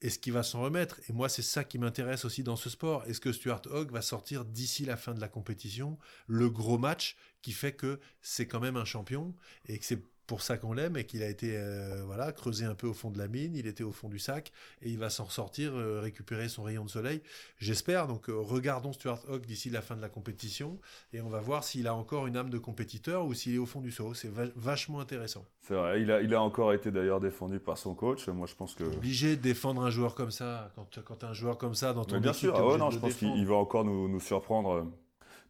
[0.00, 3.04] est-ce qu'il va s'en remettre Et moi, c'est ça qui m'intéresse aussi dans ce sport.
[3.06, 7.16] Est-ce que Stuart Hogg va sortir d'ici la fin de la compétition le gros match
[7.42, 9.34] qui fait que c'est quand même un champion
[9.66, 12.76] et que c'est pour ça qu'on l'aime et qu'il a été euh, voilà creusé un
[12.76, 15.10] peu au fond de la mine, il était au fond du sac et il va
[15.10, 17.20] s'en ressortir, euh, récupérer son rayon de soleil.
[17.58, 18.06] J'espère.
[18.06, 20.78] Donc euh, regardons Stuart Hogg d'ici la fin de la compétition
[21.12, 23.66] et on va voir s'il a encore une âme de compétiteur ou s'il est au
[23.66, 24.14] fond du seau.
[24.14, 25.44] C'est vachement intéressant.
[25.62, 26.00] C'est vrai.
[26.00, 28.28] Il a, il a encore été d'ailleurs défendu par son coach.
[28.28, 31.32] Moi, je pense que obligé de défendre un joueur comme ça quand quand as un
[31.32, 32.42] joueur comme ça dans ton Mais bien équipe.
[32.42, 32.54] sûr.
[32.56, 34.86] Ah ouais, non, je pense qu'il va encore nous, nous surprendre.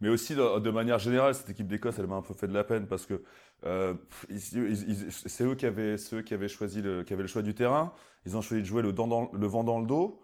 [0.01, 2.65] Mais aussi, de, manière générale, cette équipe d'Écosse, elle m'a un peu fait de la
[2.65, 3.23] peine parce que
[3.65, 3.95] euh,
[4.37, 7.55] c'est eux qui avaient, c'est eux qui avaient choisi le, qui avaient le choix du
[7.55, 7.93] terrain.
[8.25, 10.23] Ils ont choisi de jouer le, vent dans le dos.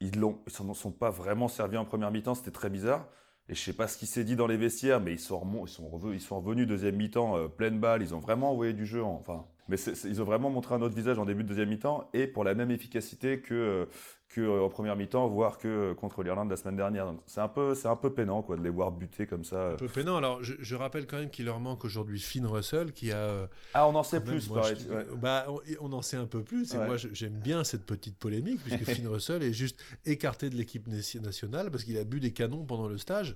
[0.00, 2.34] Ils l'ont, ils s'en sont pas vraiment servis en première mi-temps.
[2.34, 3.06] C'était très bizarre.
[3.48, 6.66] Et je sais pas ce qui s'est dit dans les vestiaires, mais ils sont, revenus,
[6.66, 8.02] deuxième mi-temps euh, pleine balle.
[8.02, 9.02] Ils ont vraiment envoyé du jeu.
[9.02, 12.08] en- enfin, mais ils ont vraiment montré un autre visage en début de deuxième mi-temps
[12.14, 13.84] et pour la même efficacité que euh,
[14.30, 17.06] que euh, en première mi-temps, voire que euh, contre l'Irlande la semaine dernière.
[17.06, 19.70] Donc c'est un peu, c'est un peu peinant quoi de les voir buter comme ça.
[19.72, 20.16] Un peu peinant.
[20.18, 23.48] Alors, je, je rappelle quand même qu'il leur manque aujourd'hui Finn Russell, qui a.
[23.72, 25.06] Ah, on en sait même, plus, moi, je- ouais.
[25.16, 26.74] bah, on, on en sait un peu plus.
[26.74, 26.86] Et Ouais.
[26.86, 31.22] moi, j'aime bien cette petite polémique, puisque Finn Russell est juste écarté de l'équipe nation-
[31.22, 33.34] nationale parce qu'il a bu des canons pendant le stage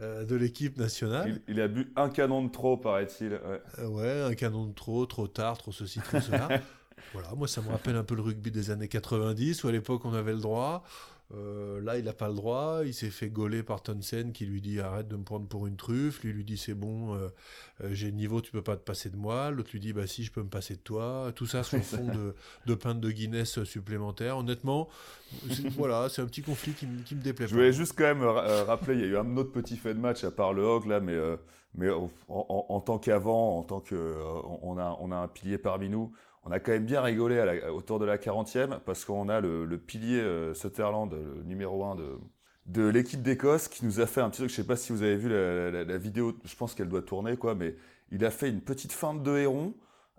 [0.00, 1.40] euh, de l'équipe nationale.
[1.48, 3.32] Il, il a bu un canon de trop, paraît-il.
[3.32, 3.62] ouais.
[3.78, 6.48] Euh, ouais, un canon de trop, trop tard, trop ceci, trop cela.
[7.12, 10.04] voilà, moi, ça me rappelle un peu le rugby des années 90, où à l'époque,
[10.04, 10.84] on avait le droit.
[11.32, 12.80] Euh, là, il n'a pas le droit.
[12.84, 15.76] Il s'est fait gauler par Townsend qui lui dit arrête de me prendre pour une
[15.76, 16.22] truffe.
[16.24, 17.28] Lui lui dit c'est bon, euh,
[17.84, 19.50] euh, j'ai le niveau, tu peux pas te passer de moi.
[19.50, 21.30] L'autre lui dit bah si, je peux me passer de toi.
[21.36, 22.34] Tout ça sur fond de,
[22.66, 24.38] de pinte de Guinness supplémentaire.
[24.38, 24.88] Honnêtement,
[25.50, 28.04] c'est- voilà, c'est un petit conflit qui, me- qui me déplaît Je voulais juste quand
[28.12, 30.62] même rappeler, il y a eu un autre petit fait de match à part le
[30.64, 31.16] Hog là, mais
[31.76, 34.16] mais en, en- en tant qu'avant, en tant que
[34.62, 36.12] on a on a un pilier parmi nous.
[36.44, 39.40] On a quand même bien rigolé à la- autour de la 40e parce qu'on a
[39.40, 42.18] le, le pilier euh, Sutherland, le numéro 1 de,
[42.66, 44.50] de l'équipe d'Écosse, qui nous a fait un petit truc.
[44.50, 47.02] Je sais pas si vous avez vu la, la- la vidéo, je pense qu'elle doit
[47.02, 47.76] tourner, quoi, mais
[48.10, 49.74] il a fait une petite feinte de héron.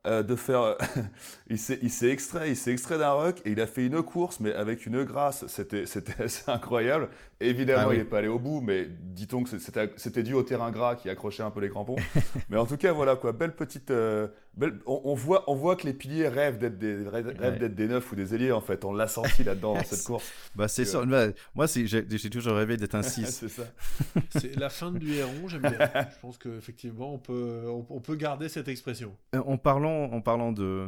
[0.07, 0.77] euh, de faire,
[1.49, 4.51] il s'est extrait, il s'est extrait d'un ruck et il a fait une course, mais
[4.53, 7.09] avec une grâce, c'était c'était assez incroyable.
[7.39, 7.95] Évidemment, Ah oui.
[7.95, 11.07] il n'est pas allé au bout, mais dit-on que c'était dû au terrain gras qui
[11.09, 11.95] accrochait un peu les crampons.
[12.49, 14.27] mais en tout cas, voilà quoi, belle petite, euh,
[14.59, 17.57] on, on voit, on voit que les piliers rêvent d'être des, rêvent Ouais.
[17.57, 18.83] d'être des neufs ou des ailiers en fait.
[18.85, 20.29] On l'a senti là-dedans dans cette course.
[20.55, 20.83] Bah, c'est.
[21.07, 23.25] Bah, moi, c'est- j'ai j'ai toujours rêvé d'être un 6.
[23.29, 23.63] c'est ça.
[24.31, 25.77] C'est la fin du héron, j'aime bien.
[25.79, 29.15] Je pense qu'effectivement, on peut, on, on peut garder cette expression.
[29.35, 30.87] Euh, En parlant, en parlant de,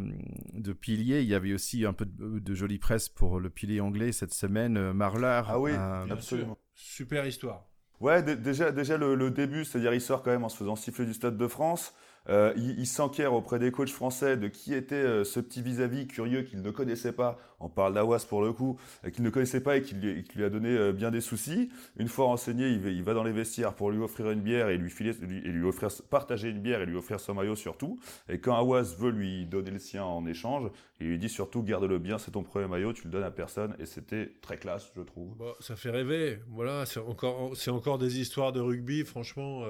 [0.53, 3.79] de piliers, il y avait aussi un peu de, de jolie presse pour le pilier
[3.81, 4.77] anglais cette semaine.
[4.77, 5.41] euh, Marler.
[5.47, 6.55] Ah oui, euh, Absolument.
[6.55, 6.57] sûr.
[6.75, 7.65] Super histoire.
[7.99, 10.75] Ouais, dé- déjà, déjà le, le début, c'est-à-dire il sort quand même en se faisant
[10.75, 11.93] siffler du Stade de France.
[12.29, 16.43] Euh, il s'enquiert auprès des coachs français de qui était euh, ce petit vis-à-vis curieux
[16.43, 17.37] qu'il ne connaissait pas.
[17.59, 20.49] On parle d'Awas pour le coup, euh, qu'il ne connaissait pas et qui lui, a
[20.49, 21.69] donné bien des soucis.
[21.97, 25.65] Une fois renseigné, il va, dans les vestiaires pour lui offrir une bière et lui
[25.65, 27.99] offrir, partager une bière et lui offrir son maillot surtout.
[28.29, 31.99] Et quand Awas veut lui donner le sien en échange, il lui dit surtout garde-le
[31.99, 33.75] bien, c'est ton premier maillot, tu le donnes à personne.
[33.79, 35.35] Et c'était très classe, je trouve.
[35.59, 36.39] Ça fait rêver.
[36.49, 39.03] Voilà, c'est encore, des histoires de rugby.
[39.03, 39.63] Franchement,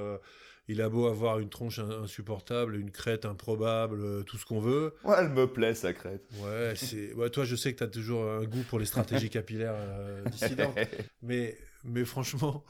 [0.68, 4.60] il a beau avoir une tronche in- insupportable, une crête improbable, euh, tout ce qu'on
[4.60, 4.94] veut.
[5.04, 6.24] Ouais, elle me plaît, sa crête.
[6.40, 7.14] Ouais, c'est.
[7.14, 10.24] ouais, toi, je sais que tu as toujours un goût pour les stratégies capillaires euh,
[10.26, 10.78] dissidentes.
[11.22, 12.64] Mais, mais franchement,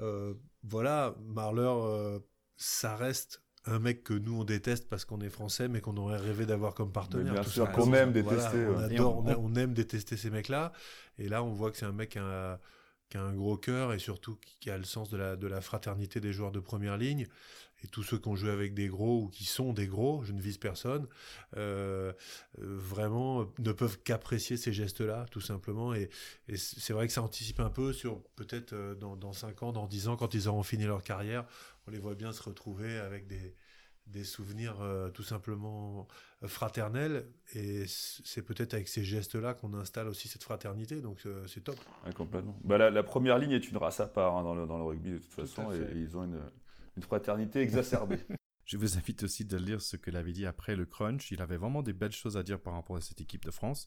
[0.00, 2.18] euh, voilà, Marler, euh,
[2.56, 6.18] ça reste un mec que nous on déteste parce qu'on est français, mais qu'on aurait
[6.18, 7.32] rêvé d'avoir comme partenaire.
[7.32, 8.82] bien tout sûr, qu'on aime détester, on, ouais.
[8.92, 10.72] Et adore, on- on, a- on aime détester ces mecs-là.
[11.18, 12.16] Et là, on voit que c'est un mec
[13.08, 15.60] qui a un gros cœur et surtout qui, a le sens de la, de la
[15.60, 17.26] fraternité des joueurs de première ligne.
[17.84, 20.32] Et tous ceux qui ont joué avec des gros ou qui sont des gros, je
[20.32, 21.06] ne vise personne,
[21.56, 22.12] euh,
[22.58, 25.94] euh, vraiment euh, ne peuvent qu'apprécier ces gestes-là, tout simplement.
[25.94, 26.10] Et,
[26.56, 30.08] c'est vrai que ça anticipe un peu sur peut-être dans, dans 5 ans, dans 10
[30.08, 31.44] ans, quand ils auront fini leur carrière,
[31.86, 33.54] on les voit bien se retrouver avec des,
[34.06, 36.06] des souvenirs euh, tout simplement
[36.42, 37.26] euh, fraternels.
[37.54, 41.00] Et c'est peut-être avec ces gestes-là qu'on installe aussi cette fraternité.
[41.00, 41.76] Donc euh, c'est top.
[42.04, 42.58] Ouais, complètement.
[42.64, 44.84] Bah, la, la première ligne est une race à part hein, dans, le, dans le
[44.84, 46.40] rugby de toute façon, et ils ont une,
[46.96, 48.18] une fraternité exacerbée.
[48.66, 51.30] Je vous invite aussi de lire ce qu'il avait dit après le crunch.
[51.30, 53.86] Il avait vraiment des belles choses à dire par rapport à cette équipe de France,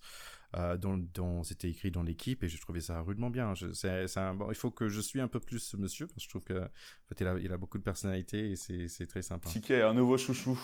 [0.55, 3.53] euh, dont, c'était écrit dans l'équipe, et je trouvais ça rudement bien.
[4.35, 6.43] Bon, il faut que je suis un peu plus ce monsieur, parce que je trouve
[6.45, 9.49] que en fait, a, il a beaucoup de personnalité et c'est, c'est très sympa.
[9.49, 10.57] Ticket, un nouveau chouchou.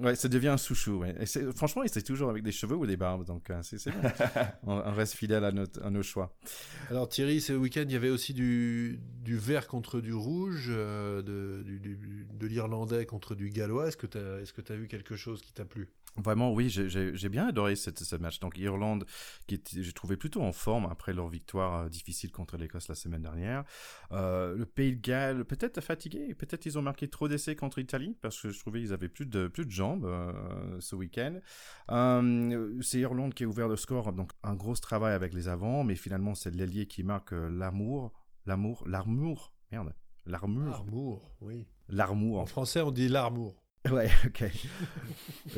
[0.00, 0.98] Ouais, ça devient un chouchou.
[0.98, 1.14] Ouais.
[1.20, 3.78] Et c'est- franchement, il c'est toujours avec des cheveux ou des barbes, donc euh, c'est,
[3.78, 4.00] c'est bon.
[4.64, 6.36] on, on reste fidèle à, notre, à nos choix.
[6.90, 11.22] Alors Thierry, ce week-end, il y avait aussi du, du vert contre du rouge, euh,
[11.22, 13.88] de, du- du- de l'irlandais contre du gallois.
[13.88, 15.88] Est-ce que tu as, est-ce que as vu quelque chose qui t'a plu?
[16.16, 18.40] Vraiment, oui, j'ai bien adoré cette, ce match.
[18.40, 19.04] Donc, Irlande,
[19.46, 23.22] qui j'ai trouvé plutôt en forme après leur victoire euh, difficile contre l'Écosse la semaine
[23.22, 23.64] dernière.
[24.12, 28.16] Euh, le Pays de Galles, peut-être fatigué, peut-être ils ont marqué trop d'essais contre l'Italie,
[28.20, 30.32] parce que je trouvais qu'ils avaient plus de, plus de jambes euh,
[30.80, 31.40] ce week-end.
[32.82, 35.94] c'est Irlande qui a ouvert le score, donc un gros travail avec les avants, mais
[35.94, 38.12] finalement, c'est l'ailier qui marque l'amour,
[38.46, 39.94] l'amour, l'armour, merde,
[40.26, 40.70] l'armure.
[40.70, 41.66] L'armour, oui.
[41.88, 42.40] L'armour.
[42.40, 43.62] En français, on dit l'armour.
[43.92, 44.44] Ouais, ok.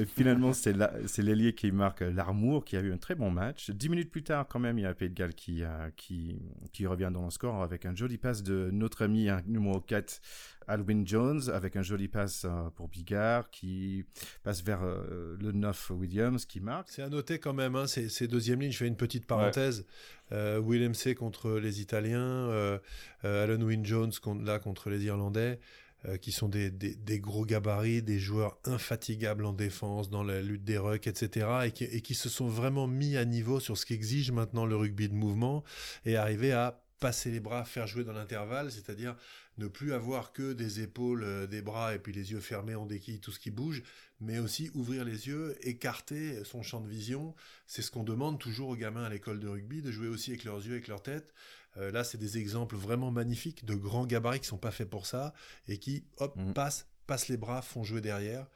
[0.06, 3.70] finalement, c'est l'ailier qui marque l'Armour, qui a eu un très bon match.
[3.70, 6.38] Dix minutes plus tard, quand même, il y a Pays de Galles qui, euh, qui,
[6.72, 10.20] qui revient dans le score avec un joli passe de notre ami numéro 4,
[10.68, 14.04] Alwyn Jones, avec un joli passe euh, pour Bigard, qui
[14.42, 16.90] passe vers euh, le 9 Williams, qui marque.
[16.90, 18.72] C'est à noter quand même, hein, c'est deuxième ligne.
[18.72, 19.86] Je fais une petite parenthèse.
[20.32, 22.78] Williams C contre les Italiens,
[23.24, 24.12] Alan Wynne Jones
[24.44, 25.58] là contre les Irlandais.
[26.06, 30.64] Euh, qui sont des, des, gros gabarits, des joueurs infatigables en défense, dans la lutte
[30.64, 34.64] des rucks, etc., et qui, se sont vraiment mis à niveau sur ce qu'exige maintenant
[34.64, 35.62] le rugby de mouvement,
[36.06, 39.14] et arriver à passer les bras, faire jouer dans l'intervalle, c'est-à-dire
[39.58, 42.86] ne plus avoir que des épaules, euh, des bras et puis les yeux fermés, on
[42.86, 43.82] déquille tout ce qui bouge,
[44.20, 47.34] mais aussi ouvrir les yeux, écarter son champ de vision.
[47.66, 50.44] C'est ce qu'on demande toujours aux gamins à l'école de rugby, de jouer aussi avec
[50.44, 51.34] leurs yeux, avec leur tête,
[51.76, 55.06] euh, là, c'est des exemples vraiment magnifiques de grands gabarits qui sont pas faits pour
[55.06, 55.32] ça
[55.68, 56.52] et qui, hop, mm.
[56.52, 58.46] passent passent les bras, font jouer derrière.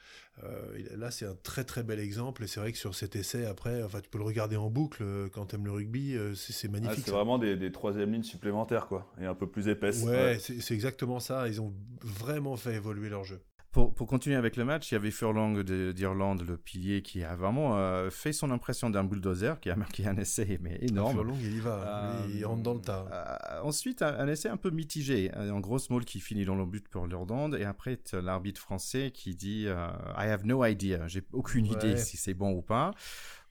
[0.44, 2.44] Euh, là, c'est un très très bel exemple.
[2.44, 5.02] Et c'est vrai que sur cet essai, après, enfin, tu peux le regarder en boucle
[5.02, 6.16] euh, quand tu aimes le rugby.
[6.36, 7.04] c'est magnifique.
[7.04, 10.04] c'est vraiment des, des troisième lignes supplémentaires, quoi, et un peu plus épaisses.
[10.04, 10.38] ouais.
[10.38, 11.48] c'est exactement ça.
[11.48, 13.40] Ils ont vraiment fait évoluer leur jeu.
[13.74, 17.76] Pour, continuer avec le match, il y avait Furlong d'Irlande, le pilier, qui a vraiment
[17.76, 21.16] euh, fait son impression d'un bulldozer, qui a marqué un essai mais énorme.
[21.16, 23.04] Furlong, il y va, euh, il rentre dans le tas.
[23.10, 26.86] Euh, ensuite, un, essai un peu mitigé, en gros small qui finit dans le but
[26.86, 31.96] pour l'Irlande, et après l'arbitre français qui dit I have no idea, j'ai aucune idée
[31.96, 32.92] si c'est bon ou pas.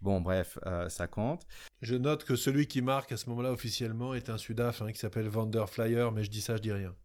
[0.02, 0.58] Bon, bref,
[0.88, 1.46] ça compte.
[1.82, 5.00] Je note que celui qui marque à ce moment-là officiellement est un Sudaf hein, qui
[5.00, 6.96] s'appelle Vander Flyer, mais je dis ça, je dis rien.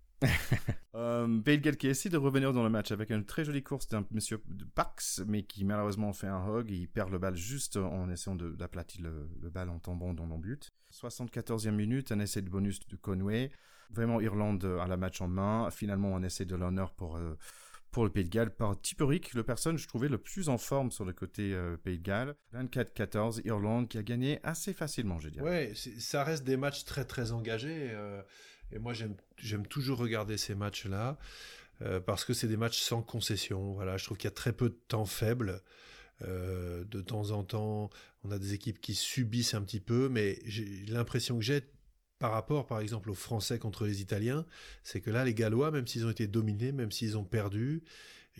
[0.95, 1.41] Euh,
[1.79, 4.43] qui essaie de revenir dans le match avec une très jolie course d'un monsieur
[4.75, 6.71] Pax, mais qui malheureusement fait un hog.
[6.71, 10.39] Il perd le bal juste en essayant d'aplatir le, le bal en tombant dans le
[10.39, 10.71] but.
[10.93, 13.51] 74e minute, un essai de bonus de Conway.
[13.91, 15.71] Vraiment Irlande à la match en main.
[15.71, 17.39] Finalement, un essai de l'honneur pour, euh,
[17.91, 20.91] pour le Pays de Galles par Tipperick, le personne je trouvais le plus en forme
[20.91, 22.35] sur le côté euh, Pays de Galles.
[22.55, 25.45] 24-14, Irlande qui a gagné assez facilement, je dirais.
[25.45, 27.91] Ouais, ça reste des matchs très très engagés.
[27.93, 28.23] Euh,
[28.73, 31.19] et moi, j'aime toujours regarder ces matchs-là
[31.83, 33.73] euh, parce que c'est des matchs sans concession.
[33.73, 35.63] Voilà, je trouve qu'il y a très peu de temps faible.
[36.23, 37.91] Euh, de temps en temps,
[38.25, 40.41] on a des équipes qui subissent un petit peu, mais
[40.89, 41.63] l'impression que j'ai
[42.19, 44.45] par rapport, par exemple, aux Français contre les Italiens,
[44.83, 47.85] c'est que là, les Gallois, même s'ils ont été dominés, même s'ils ont perdu,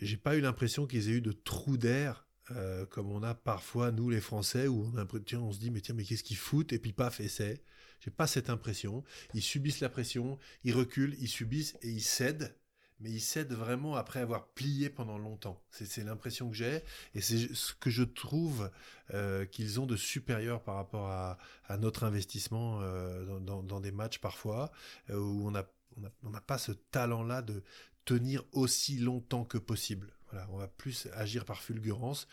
[0.01, 3.91] j'ai pas eu l'impression qu'ils aient eu de trous d'air euh, comme on a parfois
[3.91, 5.05] nous les Français où on a
[5.37, 6.73] on se dit mais tiens mais qu'est-ce qu'ils foutent?
[6.73, 7.61] Et puis paf essai
[7.99, 9.03] j'ai pas cette impression.
[9.33, 12.55] Ils subissent la pression, ils reculent, ils subissent et ils cèdent.
[13.01, 15.63] Mais ils cèdent vraiment après avoir plié pendant longtemps.
[15.71, 16.83] C'est l'impression que j'ai.
[17.15, 18.69] Et c'est ce que je trouve
[19.13, 21.37] euh, qu'ils ont de supérieur par rapport à,
[21.79, 24.71] notre investissement euh, dans, des matchs parfois,
[25.09, 27.63] euh, où on n'a pas ce talent-là de
[28.03, 30.11] tenir aussi longtemps que possible.
[30.31, 32.27] Voilà, on va plus agir par fulgurance.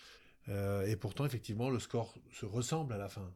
[0.49, 3.33] et pourtant, effectivement, le score se ressemble à la fin.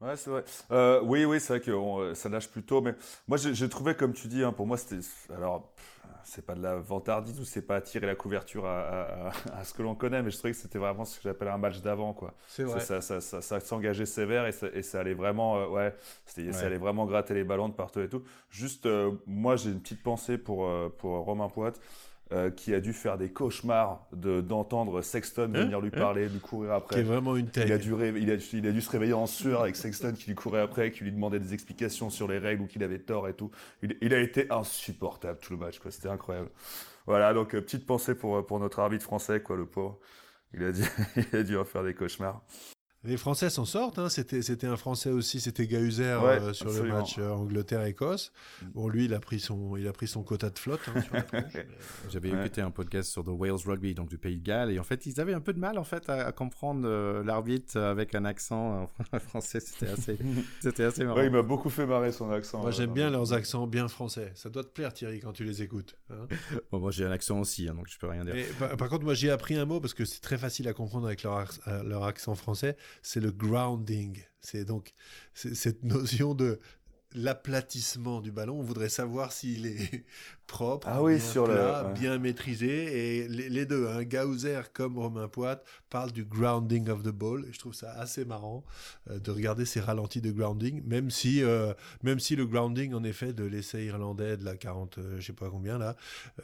[0.00, 0.44] Ouais, c'est vrai.
[0.70, 2.80] Euh, oui, oui, c'est vrai que euh, ça lâche plus tôt.
[2.80, 2.94] Mais
[3.26, 5.04] moi, j'ai trouvé, comme tu dis, hein, pour moi, c'était.
[5.34, 5.72] Alors,
[6.22, 9.82] c'est pas de la vantardise ou c'est pas tirer la couverture à, à, ce que
[9.82, 12.34] l'on connaît, mais je trouvais que c'était vraiment ce que j'appelle un match d'avant, quoi.
[12.46, 12.80] C'est vrai.
[12.80, 15.94] Ça, ça, ça, ça s'engageait sévère et ça, et ça allait vraiment, euh, ouais,
[16.26, 18.22] ça allait vraiment gratter les ballons de partout et tout.
[18.50, 21.80] Juste, euh, moi, j'ai une petite pensée pour, pour Romain Poite.
[22.30, 26.40] Euh, qui a dû faire des cauchemars d'entendre Sexton hein venir lui hein parler, lui
[26.40, 27.02] courir après.
[27.02, 27.64] Vraiment une tête.
[27.66, 30.26] Il a, dû il, a, il a dû se réveiller en sueur avec Sexton qui
[30.26, 33.28] lui courait après, qui lui demandait des explications sur les règles ou qu'il avait tort
[33.28, 33.50] et tout.
[33.82, 35.90] Il, il, a été insupportable tout le match, quoi.
[35.90, 36.50] C'était incroyable.
[37.06, 39.98] Voilà, donc euh, petite pensée pour, pour notre arbitre français, quoi, le pauvre.
[40.52, 40.82] Il a, dû,
[41.16, 42.42] il a dû en faire des cauchemars.
[43.04, 44.00] Les Français s'en sortent.
[44.00, 44.08] Hein.
[44.08, 48.32] C'était, c'était un Français aussi, c'était Gahuzer euh, sur le match euh, Angleterre-Écosse.
[48.74, 50.80] Bon, lui, il a pris son, il a pris son quota de flotte.
[51.12, 51.22] Hein,
[52.10, 54.82] J'avais écouté un podcast sur The Wales Rugby, donc du Pays de Galles, et en
[54.82, 58.24] fait, ils avaient un peu de mal en fait à, comprendre euh, l'arbitre avec un
[58.24, 58.90] accent
[59.28, 59.60] français.
[59.60, 60.18] C'était assez,
[60.60, 61.22] c'était assez marrant.
[61.22, 62.62] il m'a beaucoup fait marrer son accent.
[62.62, 64.32] Moi, j'aime bien leurs accents bien français.
[64.34, 65.96] Ça doit te plaire, Thierry, quand tu les écoutes.
[66.10, 66.26] Hein.
[66.72, 68.34] bon, moi, j'ai un accent aussi, donc je peux rien dire.
[68.76, 71.22] par, contre, moi, j'ai appris un mot parce que c'est très facile à comprendre avec
[71.22, 71.48] leur,
[71.84, 74.22] leur accent français c'est le grounding.
[74.40, 74.94] C'est donc
[75.34, 76.60] cette notion de
[77.14, 78.58] l'aplatissement du ballon.
[78.58, 80.04] On voudrait savoir s'il est
[80.48, 81.92] propre, Ah oui, bien, sur le- plat, ouais.
[81.94, 83.20] bien maîtrisé.
[83.22, 87.44] Et les, les deux, hein, Gauzer comme Romain Poit, parlent du grounding of the ball.
[87.48, 88.64] Et je trouve ça assez marrant
[89.10, 93.04] euh, de regarder ces ralentis de grounding, même si, euh, même si le grounding, en
[93.04, 95.94] effet, de l'essai irlandais de la 40, euh, je sais pas combien là,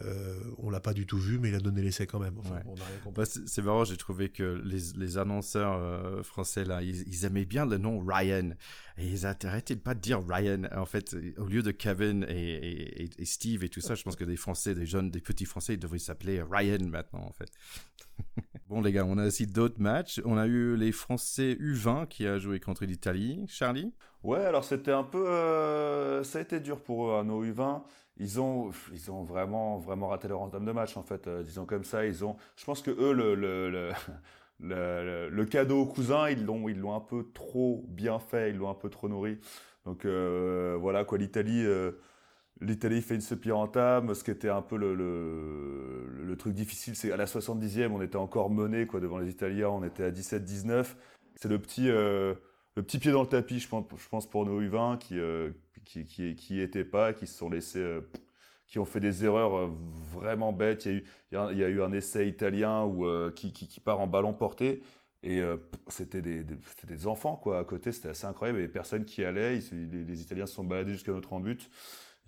[0.03, 2.38] euh, on l'a pas du tout vu, mais il a donné l'essai quand même.
[2.38, 2.62] Enfin, Ouais.
[2.67, 3.25] on a rien compris.
[3.25, 7.67] Bah, c'est marrant, j'ai trouvé que les, les annonceurs français, là, ils, ils aimaient bien
[7.67, 8.51] le nom Ryan.
[8.97, 10.62] Et ils arrêtaient de pas de dire Ryan.
[10.77, 14.02] En fait, au lieu de Kevin et, et- et- et Steve et tout ça, je
[14.02, 17.33] pense que des Français, des jeunes, des petits Français, ils devraient s'appeler Ryan maintenant, en
[17.33, 17.50] fait.
[18.68, 20.20] bon, les gars, on a aussi d'autres matchs.
[20.24, 23.44] On a eu les Français U20 qui a joué contre l'Italie.
[23.48, 23.92] Charlie?
[24.22, 27.83] Ouais, alors c'était un peu, euh, ça a été dur pour eux, à nos U20.
[28.16, 31.26] Ils ont, ils ont vraiment, vraiment raté leur entame de match en fait.
[31.26, 32.37] Euh, disons comme ça, ils ont.
[32.57, 33.70] Je pense que eux, le, le,
[34.61, 38.57] le, le, cadeau au cousin, ils l'ont, ils l'ont un peu trop bien fait, ils
[38.57, 39.38] l'ont un peu trop nourri.
[39.85, 41.66] Donc euh, voilà quoi, l'Italie,
[42.61, 44.14] l'Italie fait une super entame.
[44.14, 48.51] Ce qui était un peu le, truc difficile, c'est à la 70e, on était encore
[48.51, 50.87] mené quoi devant les Italiens, on était à 17-19.
[51.37, 51.88] C'est le petit.
[51.88, 52.35] euh,
[52.77, 55.51] le petit pied dans le tapis, je pense, pour nos U20 qui, euh,
[55.85, 58.01] qui, qui, étaient pas, qui se sont laissés, euh,
[58.67, 59.69] qui ont fait des erreurs euh,
[60.12, 60.87] vraiment bêtes.
[60.87, 64.07] Il y a eu, il y a, eu un essai italien où, qui, part en
[64.07, 64.83] ballon porté.
[65.23, 65.40] Et
[65.88, 68.59] c'était des, des- des enfants quoi à côté, c'était assez incroyable.
[68.59, 69.59] Il y avait personne qui allait.
[69.73, 71.71] Les Italiens se sont baladés jusqu'à notre en but.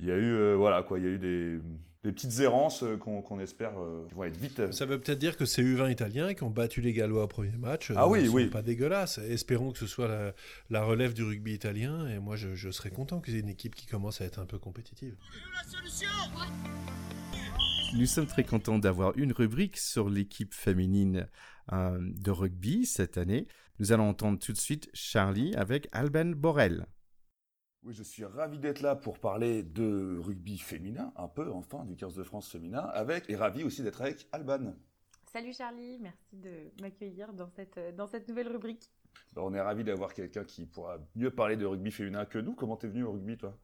[0.01, 1.59] Il y a eu euh, voilà quoi, il y a eu des,
[2.07, 4.73] des petites errances euh, qu'on espère euh, qui vont être vite.
[4.73, 7.57] Ça veut peut-être dire que c'est U20 italiens qui ont battu les Gallois au premier
[7.57, 7.91] match.
[7.97, 8.47] Ah euh, oui, oui.
[8.47, 9.19] Pas dégueulasse.
[9.19, 10.33] Espérons que ce soit la,
[10.71, 12.07] la relève du rugby italien.
[12.09, 14.47] Et moi, je, je serais content que c'est une équipe qui commence à être un
[14.47, 15.17] peu compétitive.
[17.95, 21.29] Nous sommes très contents d'avoir une rubrique sur l'équipe féminine
[21.73, 23.49] euh, de rugby cette année.
[23.81, 26.87] Nous allons entendre tout de suite Charlie avec Alban Borel.
[27.87, 31.95] Oui, je suis ravi d'être là pour parler de rugby féminin, un peu enfin, du
[31.95, 34.75] 15 de France féminin, avec, et ravi aussi d'être avec Alban.
[35.27, 38.91] Salut Charlie, merci de m'accueillir dans cette, dans cette nouvelle rubrique.
[39.35, 42.57] Ben, on est ravi d'avoir quelqu'un qui pourra mieux parler de rugby féminin que nous.
[42.57, 43.57] Comment t'es venu au rugby, toi?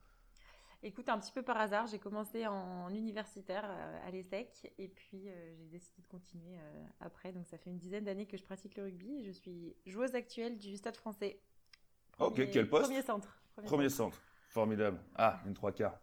[0.85, 5.31] Écoute, un petit peu par hasard, j'ai commencé en universitaire euh, à l'ESSEC et puis
[5.31, 7.33] euh, j'ai décidé de continuer euh, après.
[7.33, 10.15] Donc ça fait une dizaine d'années que je pratique le rugby et je suis joueuse
[10.15, 11.41] actuelle du Stade français.
[12.21, 12.85] Ok, quel poste?
[12.85, 13.42] Premier centre.
[13.65, 14.21] Premier centre.
[14.49, 14.99] Formidable.
[15.17, 15.99] Ah, une trois quarts.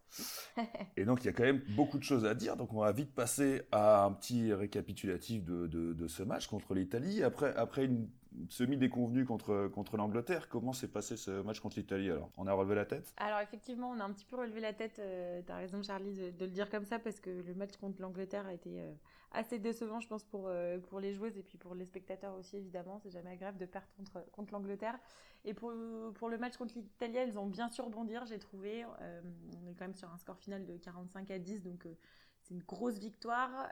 [0.98, 2.58] Et donc, il y a quand même beaucoup de choses à dire.
[2.58, 6.74] Donc, on va vite passer à un petit récapitulatif de, de- de ce match contre
[6.74, 7.22] l'Italie.
[7.22, 8.10] Après, après une
[8.50, 12.32] semi-déconvenue contre, contre l'Angleterre, comment s'est passé ce match contre l'Italie alors?
[12.38, 13.14] On a relevé la tête?
[13.18, 16.32] Alors effectivement, on a un petit peu relevé la tête, euh, t'as raison Charlie de,
[16.32, 18.92] de le dire comme ça, parce que le match contre l'Angleterre a été euh,
[19.32, 22.58] assez décevant, je pense, pour, euh, pour les joueuses et puis pour les spectateurs aussi,
[22.58, 23.00] évidemment.
[23.00, 24.98] C'est jamais agréable de perdre contre, contre l'Angleterre.
[25.46, 25.74] Et pour,
[26.16, 28.86] pour le match contre l'Italie, elles ont bien su rebondir, j'ai trouvé.
[29.02, 29.22] Euh,
[29.62, 31.94] on est quand même sur un score final de 45 à 10, donc euh,
[32.42, 33.70] c'est une grosse victoire,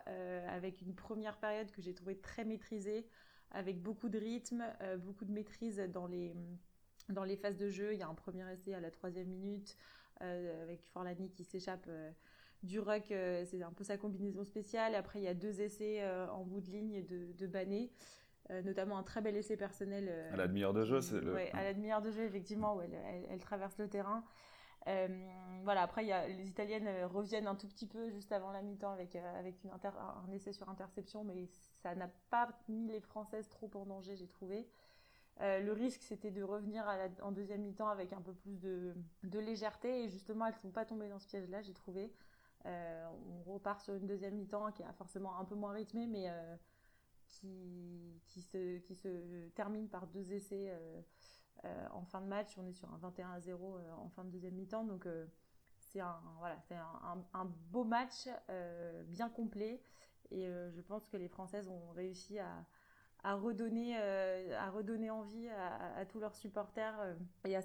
[0.50, 3.08] avec une première période que j'ai trouvée très maîtrisée,
[3.52, 4.64] avec beaucoup de rythme,
[5.00, 6.36] beaucoup de maîtrise dans les
[7.08, 9.78] dans les phases de jeu, il y a un premier essai à la troisième minute
[10.20, 11.90] avec Forlani qui s'échappe
[12.64, 13.12] du ruck.
[13.12, 14.96] euh, c'est un peu sa combinaison spéciale.
[14.96, 17.90] Après, il y a deux essais euh, en bout de ligne de, de Banet,
[18.50, 20.10] euh, notamment un très bel essai personnel.
[20.34, 21.34] À la demi-heure de jeu, c'est le.
[21.54, 24.24] À la demi-heure de jeu, effectivement, où elle, elle- elle traverse le terrain.
[25.64, 28.62] Voilà, après, il y a, les Italiennes reviennent un tout petit peu juste avant la
[28.62, 31.48] mi-temps avec, avec une inter- un essai sur interception, mais
[31.84, 34.66] ça n'a pas mis les Françaises trop en danger, j'ai trouvé.
[35.42, 38.58] Euh, le risque, c'était de revenir à la- en deuxième mi-temps avec un peu plus
[38.62, 42.12] de, de légèreté, et justement, elles ne sont pas tombées dans ce piège-là, j'ai trouvé.
[42.68, 43.08] Euh,
[43.48, 46.56] on repart sur une deuxième mi-temps qui est forcément un peu moins rythmée, mais euh,
[47.28, 50.72] qui, se, termine par deux essais
[51.66, 52.58] euh, en fin de match.
[52.58, 54.84] On est sur un 21 à 0 euh, en fin de deuxième mi-temps.
[54.84, 55.08] Donc,
[55.78, 56.20] c'est un,
[57.72, 58.28] beau match,
[59.08, 59.82] bien complet.
[60.30, 62.66] Et je pense que les Françaises ont réussi à,
[63.36, 67.62] redonner, envie à, tous leurs supporters et à,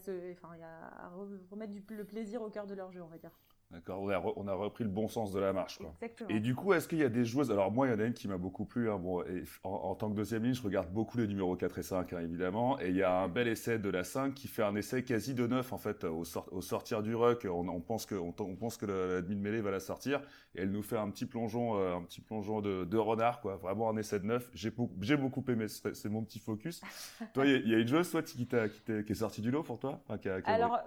[1.51, 3.33] remettre le plaisir au cœur de leur jeu, on va dire.
[3.73, 5.79] D'accord, on a, re- on a repris le bon sens de la marche.
[5.79, 5.95] Quoi.
[6.03, 6.29] Exactement.
[6.29, 8.05] Et du coup, est-ce qu'il y a des joueuses Alors moi, il y en a
[8.05, 8.91] une qui m'a beaucoup plu.
[8.91, 11.79] hein, bon, et en, en tant que deuxième ligne, je regarde beaucoup les numéros 4
[11.79, 12.79] et 5, hein, évidemment.
[12.81, 15.33] Et il y a un bel essai de la 5 qui fait un essai quasi
[15.35, 17.47] de 9, en fait, au, sort- au sortir du ruck.
[17.51, 19.81] On, on pense que, on, on pense que la, la demi de mêlée va la
[19.81, 20.21] sortir.
[20.55, 23.57] Et elle nous fait un petit plongeon, euh, un petit plongeon de, de renard, quoi.
[23.57, 24.51] Vraiment un essai de 9.
[24.53, 26.83] J'ai beaucoup, j'ai beaucoup aimé, c'est mon petit focus.
[27.33, 29.63] toi, il y, a- il y a une joueuse, toi, qui, est sortie du lot
[29.63, 29.99] pour toi?
[30.05, 30.79] Enfin, qui a- qui a- Alors,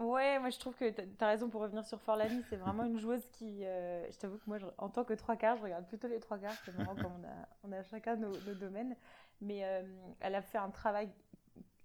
[0.00, 2.98] ouais, moi je trouve que tu as raison pour revenir sur Forlani, c'est vraiment une
[2.98, 3.64] joueuse qui.
[3.64, 6.38] euh, je t'avoue que moi, en tant que trois quarts, je regarde plutôt les trois
[6.38, 8.96] quarts, c'est marrant comme on a, on a chacun nos, domaines.
[9.40, 9.82] Mais euh,
[10.20, 11.10] elle a fait un travail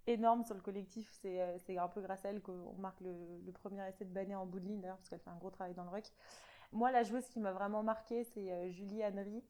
[0.06, 3.52] énorme sur le collectif, c'est euh, un peu grâce à elle qu'on marque le, le
[3.52, 5.74] premier essai de Banet en bout de ligne d'ailleurs, parce qu'elle fait un gros travail
[5.74, 6.04] dans le ruck.
[6.72, 9.42] Moi, la joueuse qui m'a vraiment marquée, c'est Julie Henry.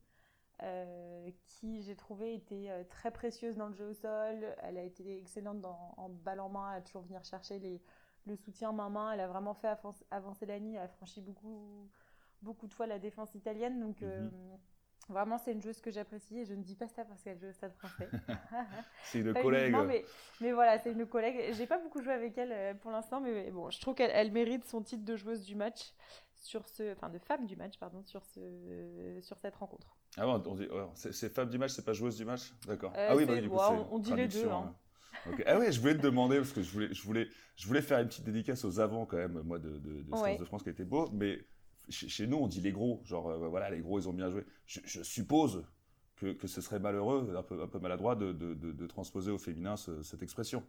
[1.45, 4.55] qui j'ai trouvé était très précieuse dans le jeu au sol.
[4.63, 7.81] Elle a été excellente en balle en main, à toujours venir chercher les,
[8.25, 9.11] le soutien main-main.
[9.13, 9.69] Elle a vraiment fait
[10.11, 10.75] avancer Lani.
[10.75, 11.89] Elle a franchi beaucoup,
[12.41, 13.79] beaucoup de fois la défense italienne.
[13.79, 14.31] Donc, mhm.
[15.09, 17.47] Vraiment, c'est une joueuse que j'apprécie et je ne dis pas ça parce qu'elle joue
[17.47, 18.07] au Stade français.
[19.03, 19.75] c'est une collègue.
[19.87, 20.05] Mais,
[20.39, 21.51] mais, voilà, c'est une collègue.
[21.53, 24.65] J'ai pas beaucoup joué avec elle euh, pour l'instant, mais bon, je trouve qu'elle mérite
[24.65, 25.95] son titre de joueuse du match
[26.35, 29.97] sur ce, enfin de femme du match, pardon, sur ce, sur cette rencontre.
[30.15, 32.93] Ah bon, on dit, c'est femme du match, c'est pas joueuse du match, d'accord.
[32.95, 34.47] Euh, ah oui, bah, du coup, on, dit les deux.
[34.47, 34.67] Hein.
[34.67, 34.75] hein.
[35.45, 37.99] Ah ouais, je voulais te demander parce que je voulais, je voulais, je voulais faire
[37.99, 40.85] une petite dédicace aux avants quand même, moi de, de, de, de France qui était
[40.85, 41.45] beau, mais
[41.89, 44.45] chez, nous on dit les gros, genre euh, voilà les gros ils ont bien joué.
[44.65, 45.63] je suppose
[46.19, 49.75] que, ce serait malheureux, un peu, un peu maladroit de, de, de, transposer au féminin
[49.77, 50.63] cette expression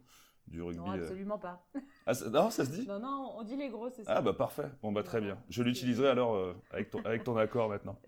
[0.47, 0.79] du rugby.
[0.79, 1.01] Non, euh.
[1.01, 1.65] absolument pas.
[2.07, 4.15] Ah, non, ça se dit Non, non, on dit les gros, c'est ça.
[4.17, 4.69] Ah, bah parfait.
[4.81, 5.37] Bon, bah très bien.
[5.49, 7.99] Je l'utiliserai alors euh, avec, ton, avec ton accord maintenant.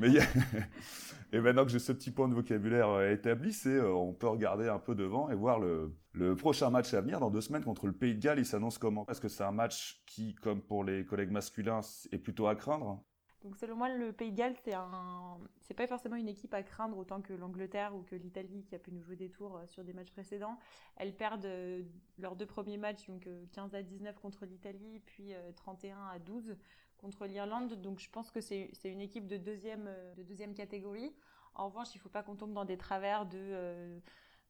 [0.00, 0.08] Mais
[1.32, 4.68] Et maintenant que j'ai ce petit point de vocabulaire euh, établi, c'est on peut regarder
[4.68, 7.86] un peu devant et voir le, le prochain match à venir dans deux semaines contre
[7.86, 8.40] le Pays de Galles.
[8.40, 9.06] Il s'annonce comment?
[9.08, 13.02] Est-ce que c'est un match qui, comme pour les collègues masculins, est plutôt à craindre?
[13.42, 16.62] Donc selon moi, le Pays de Galles, c'est un, c'est pas forcément une équipe à
[16.62, 19.66] craindre autant que l'Angleterre ou que l'Italie qui a pu nous jouer des tours euh,
[19.66, 20.58] sur des matchs précédents.
[20.96, 21.82] Elles perdent euh,
[22.18, 26.56] leurs deux premiers matchs, donc 15 euh, à 19 contre l'Italie, puis 31 à 12
[26.98, 27.80] contre l'Irlande.
[27.80, 31.12] Donc je pense que c'est, une équipe de deuxième, de deuxième catégorie.
[31.54, 34.00] En revanche, il faut pas qu'on tombe dans des travers de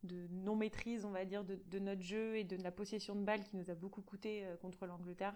[0.04, 3.44] de non-maîtrise, on va dire, de, de, notre jeu et de la possession de balles
[3.44, 5.32] qui nous a beaucoup coûté contre l'Angleterre.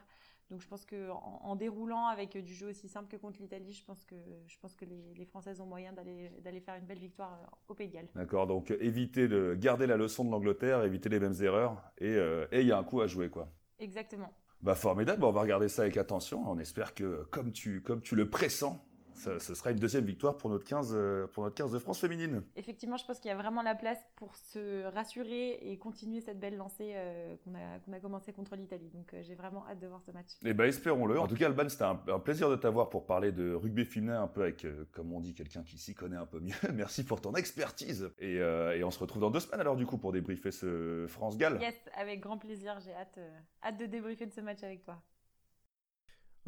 [0.51, 3.85] Donc je pense qu'en en, déroulant avec du jeu aussi simple que contre l'Italie, je
[3.85, 4.15] pense que,
[4.47, 7.89] je pense que les, Françaises ont moyen d'aller faire une belle victoire euh, au Pays
[7.89, 8.09] de Galles.
[8.15, 12.61] D'accord, donc éviter de garder la leçon de l'Angleterre, éviter les mêmes erreurs, euh, et
[12.61, 13.49] il y a un coup à jouer, quoi.
[13.81, 14.33] Exactement.
[14.63, 16.43] Bah formidable, on va regarder ça avec attention.
[16.47, 18.81] On espère que, comme tu, comme tu le pressens,
[19.17, 22.43] ce sera une deuxième victoire pour notre 15, euh, pour notre 15 de France féminine.
[22.57, 26.39] Effectivement, je pense qu'il y a vraiment la place pour se rassurer et continuer cette
[26.39, 28.91] belle lancée euh, qu'on a, a commencé contre l'Italie.
[28.95, 30.29] Donc euh, j'ai vraiment hâte de voir ce match.
[30.45, 31.19] Eh ben espérons-le.
[31.19, 34.29] En tout cas, Alban, c'était un, plaisir de t'avoir pour parler de rugby féminin un
[34.29, 36.55] peu avec, comme on dit, quelqu'un qui s'y connaît un peu mieux.
[36.75, 38.11] Merci pour ton expertise.
[38.19, 41.59] Et, et, on se retrouve dans deux semaines alors du coup pour débriefer ce France-Galles.
[41.61, 42.79] Yes, avec grand plaisir.
[42.85, 43.19] J'ai hâte,
[43.63, 45.01] hâte de débriefer de ce match avec toi.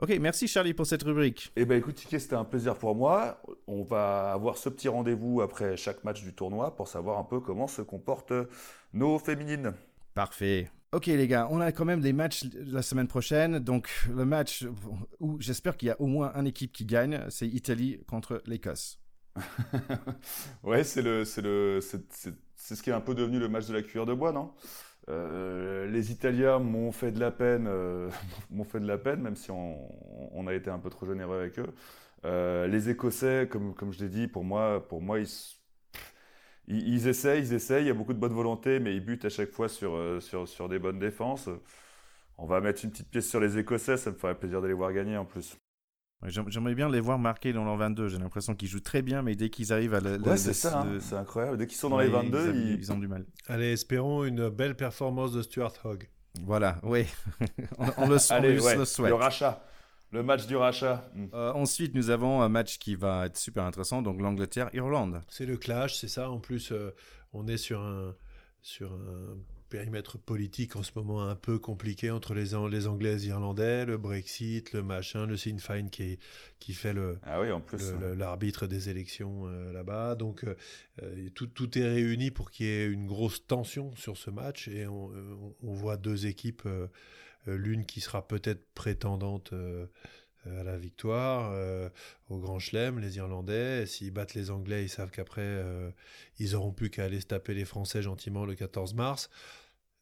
[0.00, 1.50] Ok, merci Charlie pour cette rubrique.
[1.56, 3.42] Eh ben écoute, c'était un plaisir pour moi.
[3.66, 7.40] On va avoir ce petit rendez-vous après chaque match du tournoi pour savoir un peu
[7.40, 8.32] comment se comportent
[8.92, 9.72] nos féminines.
[10.14, 10.70] Parfait.
[10.92, 13.58] Ok les gars, on a quand même des matchs la semaine prochaine.
[13.58, 14.64] Donc le match
[15.18, 19.00] où j'espère qu'il y a au moins une équipe qui gagne, c'est Italie contre l'Écosse.
[20.62, 23.74] ouais, c'est le, c'est le, c'est ce qui est un peu devenu le match de
[23.74, 24.52] la cuillère de bois, non?
[25.08, 28.10] Euh, les Italiens m'ont fait de la peine, euh,
[28.50, 31.58] m'ont fait de la peine, même si on, a été un peu trop généreux avec
[31.58, 31.74] eux.
[32.24, 35.28] Euh, les Écossais, comme, je l'ai dit, pour moi, pour moi, ils,
[36.68, 37.84] ils, essayent, ils essayent.
[37.84, 40.48] Il y a beaucoup de bonne volonté, mais ils butent à chaque fois sur, sur,
[40.48, 41.48] sur des bonnes défenses.
[42.38, 44.74] On va mettre une petite pièce sur les Écossais, ça me ferait plaisir de les
[44.74, 45.57] voir gagner en plus.
[46.26, 48.08] J'aimerais bien les voir marquer dans l'an 22.
[48.08, 50.36] J'ai l'impression qu'ils jouent très bien, mais dès qu'ils arrivent à la.
[50.36, 50.98] c'est ça, hein.
[51.00, 51.58] c'est incroyable.
[51.58, 53.24] Dès qu'ils sont dans les 22, ils, ont du mal.
[53.46, 56.08] Allez, espérons une belle performance de Stuart Hogg.
[56.42, 57.06] Voilà, oui.
[57.78, 58.98] on, le, souhaite.
[58.98, 59.64] Le rachat.
[60.10, 61.08] Le match du rachat.
[61.14, 61.26] Hmm.
[61.34, 65.22] Euh, ensuite, nous avons un match qui va être super intéressant, donc l'Angleterre-Irlande.
[65.28, 66.30] C'est le clash, c'est ça.
[66.30, 66.94] En plus, euh,
[67.32, 68.14] on est sur un,
[68.62, 69.36] sur un
[69.68, 73.84] périmètre politique en ce moment un peu compliqué entre les, les Anglais et les Irlandais,
[73.84, 76.18] le Brexit, le machin, le Sinn Féin qui,
[76.58, 78.14] qui fait le, ah oui, en plus, hein.
[78.16, 80.14] l'arbitre des élections euh, là-bas.
[80.14, 80.56] Donc euh,
[81.02, 84.68] euh, tout, tout, est réuni pour qu'il y ait une grosse tension sur ce match
[84.68, 85.10] et on,
[85.62, 86.68] on voit deux équipes,
[87.46, 89.54] l'une qui sera peut-être prétendante
[90.46, 91.52] à la victoire
[92.28, 93.86] au Grand Chelem, les Irlandais.
[93.86, 95.62] S'ils battent les Anglais, ils savent qu'après,
[96.38, 99.30] ils auront plus qu'à aller se taper les Français gentiment le 14 mars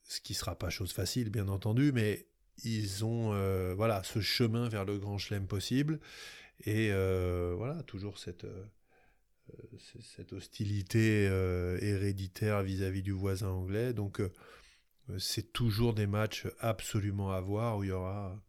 [0.09, 2.26] ce qui sera pas chose facile, bien entendu, mais
[2.64, 6.01] ils ont euh, voilà ce chemin vers le grand chelem possible
[6.64, 8.64] et euh, voilà toujours cette euh,
[10.01, 11.24] cette hostilité
[11.80, 13.93] héréditaire vis-à-vis du voisin anglais.
[13.93, 14.20] Donc
[15.18, 18.43] c'est toujours des matchs absolument à voir où il y aura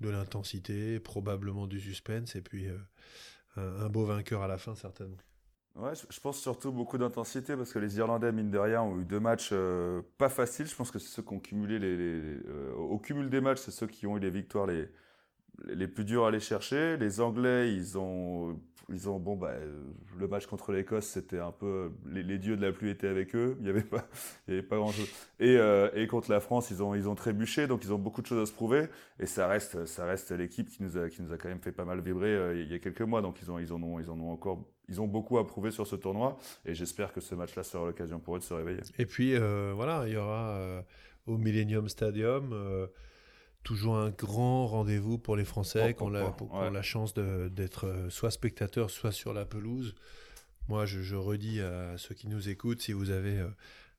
[0.00, 2.66] de l'intensité, probablement du suspense et puis
[3.56, 5.16] un beau vainqueur à la fin certainement.
[5.78, 9.04] Ouais, je pense surtout beaucoup d'intensité parce que les Irlandais, mine de rien, ont eu
[9.04, 10.66] deux matchs euh, pas faciles.
[10.66, 12.40] Je pense que c'est ceux qui ont cumulé les.
[12.48, 14.88] Euh, au cumul des matchs, c'est ceux qui ont eu les victoires les,
[15.66, 16.96] les plus dures à aller chercher.
[16.96, 18.60] Les Anglais, ils ont.
[18.90, 19.54] Ils ont bon bah
[20.18, 23.56] le match contre l'Écosse c'était un peu les, dieux de la pluie étaient avec eux.
[23.60, 24.06] Il y avait pas
[24.48, 25.08] il y avait pas grand chose.
[25.40, 28.22] Et, euh, et contre la France ils ont ils ont trébuché donc ils ont beaucoup
[28.22, 28.86] de choses à se prouver.
[29.20, 31.72] Et ça reste ça reste l'équipe qui nous a qui nous a quand même fait
[31.72, 33.20] pas mal vibrer euh, il y a quelques mois.
[33.20, 35.96] Donc ils ont ils ont ils ont encore ils ont beaucoup à prouver sur ce
[35.96, 36.38] tournoi.
[36.64, 38.80] Et j'espère que ce match-là sera l'occasion pour eux de se réveiller.
[38.98, 40.82] Et puis euh, voilà, il y aura
[41.26, 42.54] au Millennium Stadium
[43.62, 48.90] toujours un grand rendez-vous pour les Français qui ont la, chance d'être euh, soit spectateurs,
[48.90, 49.94] soit sur la pelouse.
[50.68, 53.48] Moi, je, redis à ceux qui nous écoutent, si vous avez euh,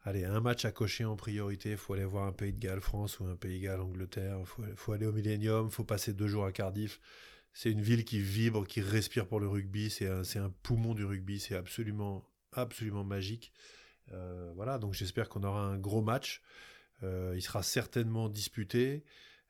[0.04, 2.82] allez, un match à cocher en priorité, il faut aller voir un Pays de Galles
[2.82, 5.84] France ou un Pays de Galles Angleterre, il faut, faut, aller au Millennium, il faut
[5.84, 7.00] passer deux jours à Cardiff.
[7.54, 11.06] C'est une ville qui vibre, qui respire pour le rugby, c'est un, un, poumon du
[11.06, 13.52] rugby, c'est absolument, absolument magique.
[14.12, 16.42] Euh, voilà, donc j'espère qu'on aura un gros match.
[17.02, 19.04] il sera certainement disputé.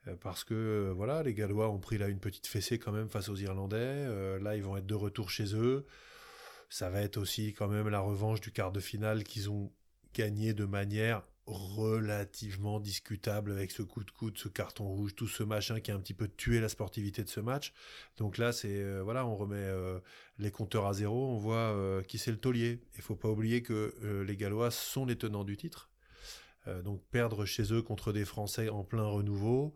[0.10, 3.10] Euh, parce que euh, voilà, les Gallois ont pris là une petite fessée quand même
[3.10, 3.78] face aux Irlandais.
[3.80, 5.86] Euh, là, ils vont être de retour chez eux.
[6.70, 9.72] Ça va être aussi quand même la revanche du quart de finale qu'ils ont
[10.14, 15.42] gagné de manière relativement discutable avec ce coup de coude, ce carton rouge, tout ce
[15.42, 17.74] machin qui a un petit peu tué la sportivité de ce match.
[18.18, 19.68] Donc là, c'est voilà, on remet
[20.38, 22.82] les compteurs à zéro, on voit qui c'est le taulier.
[22.98, 23.96] Il faut pas oublier que
[24.28, 25.90] les Gallois sont les tenants du titre.
[26.84, 29.74] donc perdre chez eux contre des Français en plein renouveau,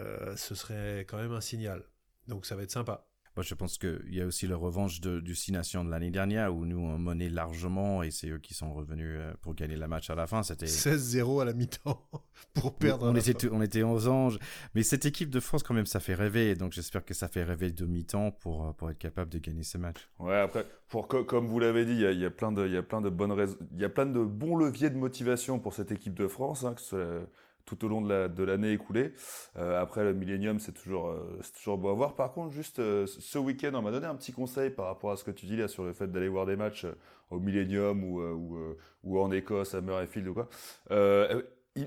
[0.00, 1.84] euh, ce serait quand même un signal.
[2.26, 3.06] Donc ça va être sympa.
[3.36, 6.10] Moi, je pense qu'il y a aussi la revanche de, du Six Nations de l'année
[6.10, 9.76] dernière où nous on menait largement et c'est eux qui sont revenus euh, pour gagner
[9.76, 10.42] la match à la fin.
[10.42, 12.08] C'était 16-0 à la mi-temps
[12.54, 13.06] pour perdre.
[13.06, 14.38] On, était, on était aux anges.
[14.74, 16.54] Mais cette équipe de France, quand même, ça fait rêver.
[16.54, 19.76] Donc j'espère que ça fait rêver de mi-temps pour, pour être capable de gagner ce
[19.76, 20.08] match.
[20.18, 22.72] Ouais, après, pour, comme vous l'avez dit, il y a, y a, plein de, il
[22.72, 23.36] y a plein de bonnes
[23.72, 26.64] il y a plein de bons leviers de motivation pour cette équipe de France.
[26.64, 27.26] Hein, que ce
[27.66, 29.12] tout au long de l'année écoulée.
[29.58, 32.14] Euh, après, le Millennium, c'est toujours, euh, toujours beau à voir.
[32.14, 35.16] Par contre, juste euh, ce week-end, on m'a donné un petit conseil par rapport à
[35.16, 36.86] ce que tu dis là sur le fait d'aller voir des matchs
[37.30, 40.48] au Millennium ou, ou, ou, en Écosse, à Murrayfield ou quoi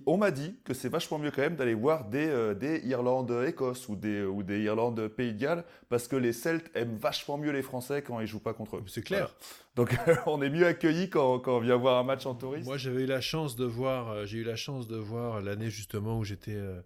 [0.06, 3.90] on m'a dit que c'est vachement mieux quand même d'aller voir des, euh, des Irlande-Écosse
[3.90, 7.62] ou des, ou des Irlande-Pays de Galles parce que les Celtes aiment vachement mieux les
[7.62, 8.84] Français quand ils jouent pas contre eux.
[8.88, 9.34] C'est clair.
[9.76, 9.96] Donc
[10.28, 12.66] on est mieux accueillis quand, quand, on vient voir un match en touriste.
[12.66, 15.70] Moi j'avais eu la chance de voir, euh, j'ai eu la chance de voir l'année
[15.70, 16.82] justement où j'étais euh,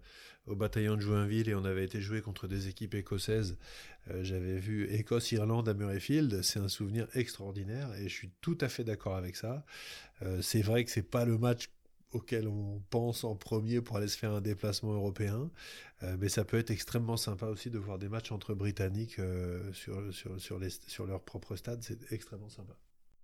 [0.46, 3.56] au bataillon de Joinville et on avait été joué contre des équipes écossaises.
[4.20, 6.42] j'avais vu Écosse-Irlande à Murrayfield.
[6.42, 9.64] C'est un souvenir extraordinaire et je suis tout à fait d'accord avec ça.
[10.42, 11.70] c'est vrai que c'est pas le match
[12.14, 15.50] auquel on pense en premier pour aller se faire un déplacement européen.
[16.02, 19.72] Euh, mais ça peut être extrêmement sympa aussi de voir des matchs entre Britanniques euh,
[19.72, 21.82] sur, sur, sur, les, sur leur propre stade.
[21.82, 22.74] C'est extrêmement sympa.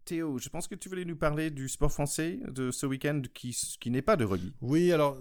[0.05, 3.57] Théo, je pense que tu voulais nous parler du sport français de ce week-end qui,
[3.79, 4.53] qui n'est pas de rugby.
[4.61, 5.19] Oui, alors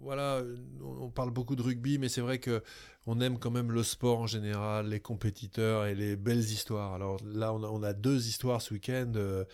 [0.00, 0.42] voilà,
[0.82, 2.62] on parle beaucoup de rugby, mais c'est vrai que
[3.06, 6.92] on aime quand même le sport en général, les compétiteurs et les belles histoires.
[6.92, 9.44] Alors là, on a, deux histoires ce week-end, euh,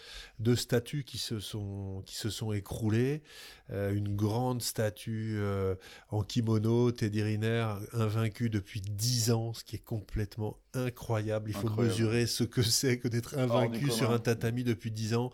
[0.40, 3.22] deux statues qui se sont, qui se sont écroulées.
[3.70, 5.74] Euh, une grande statue euh,
[6.10, 11.50] en kimono, Teddy Riner, invaincu depuis dix ans, ce qui est complètement incroyable.
[11.50, 15.32] Il faut mesurer ce que c'est que d'être invaincu sur un tatami depuis dix ans.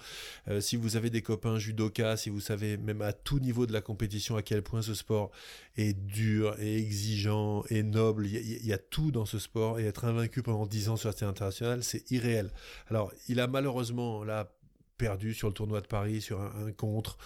[0.61, 3.81] si vous avez des copains judokas, si vous savez même à tout niveau de la
[3.81, 5.31] compétition à quel point ce sport
[5.77, 7.83] est dur et exigeant et
[8.25, 11.17] Il y, a, tout dans ce sport et être invaincu pendant 10 ans sur la
[11.17, 12.51] scène internationale, c'est irréel.
[12.89, 14.53] Alors, il a malheureusement là
[14.99, 17.19] perdu sur le tournoi de Paris sur un, contre.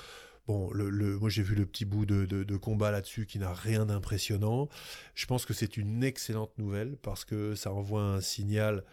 [0.47, 4.69] Bon, moi j'ai vu le petit bout de, de combat là-dessus qui n'a rien d'impressionnant.
[5.15, 8.85] Je pense que c'est une excellente nouvelle parce que ça envoie un signal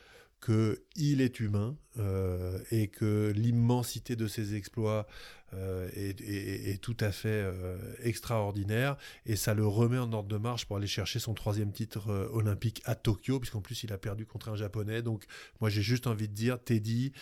[0.44, 5.08] qu'il est humain euh, et que l'immensité de ses exploits
[5.54, 8.98] euh, est, tout à fait euh, extraordinaire.
[9.26, 12.82] Et ça le remet en ordre de marche pour aller chercher son troisième titre olympique
[12.86, 15.02] à Tokyo puisqu'en plus il a perdu contre un japonais.
[15.02, 15.26] Donc
[15.62, 17.14] moi j'ai juste envie de dire Teddy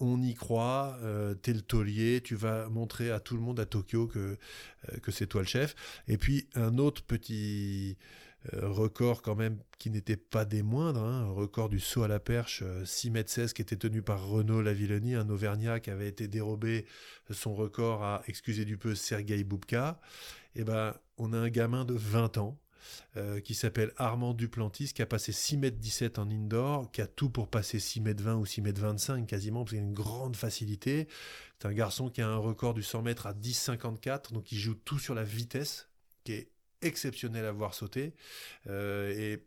[0.00, 0.98] on y croit
[1.42, 4.38] t'es le taulier tu vas montrer à tout le monde à Tokyo que,
[5.02, 5.74] que c'est toi le chef.
[6.08, 7.98] Et puis un autre petit
[8.52, 12.62] record quand même qui n'était pas des moindres, hein, record du saut à la perche,
[12.84, 16.28] 6 euh, mètres 16 qui était tenu par Renaud Lavillenie, un Auvergnat qui avait été
[16.28, 16.86] dérobé
[17.30, 20.00] son record à, excusez du peu, Sergei Boubka.
[20.54, 22.58] Et eh ben, on a un gamin de 20 ans,
[23.16, 27.06] euh, qui s'appelle Armand Duplantis, qui a passé 6 mètres 17 en indoor, qui a
[27.06, 29.94] tout pour passer 6 mètres 20 ou 6 mètres 25 quasiment, parce qu'il a une
[29.94, 31.08] grande facilité.
[31.58, 34.74] C'est un garçon qui a un record du 100 mètres à 10,54, donc il joue
[34.74, 35.88] tout sur la vitesse,
[36.24, 36.50] qui est
[36.82, 38.14] exceptionnel à voir sauter.
[38.66, 39.46] Euh, et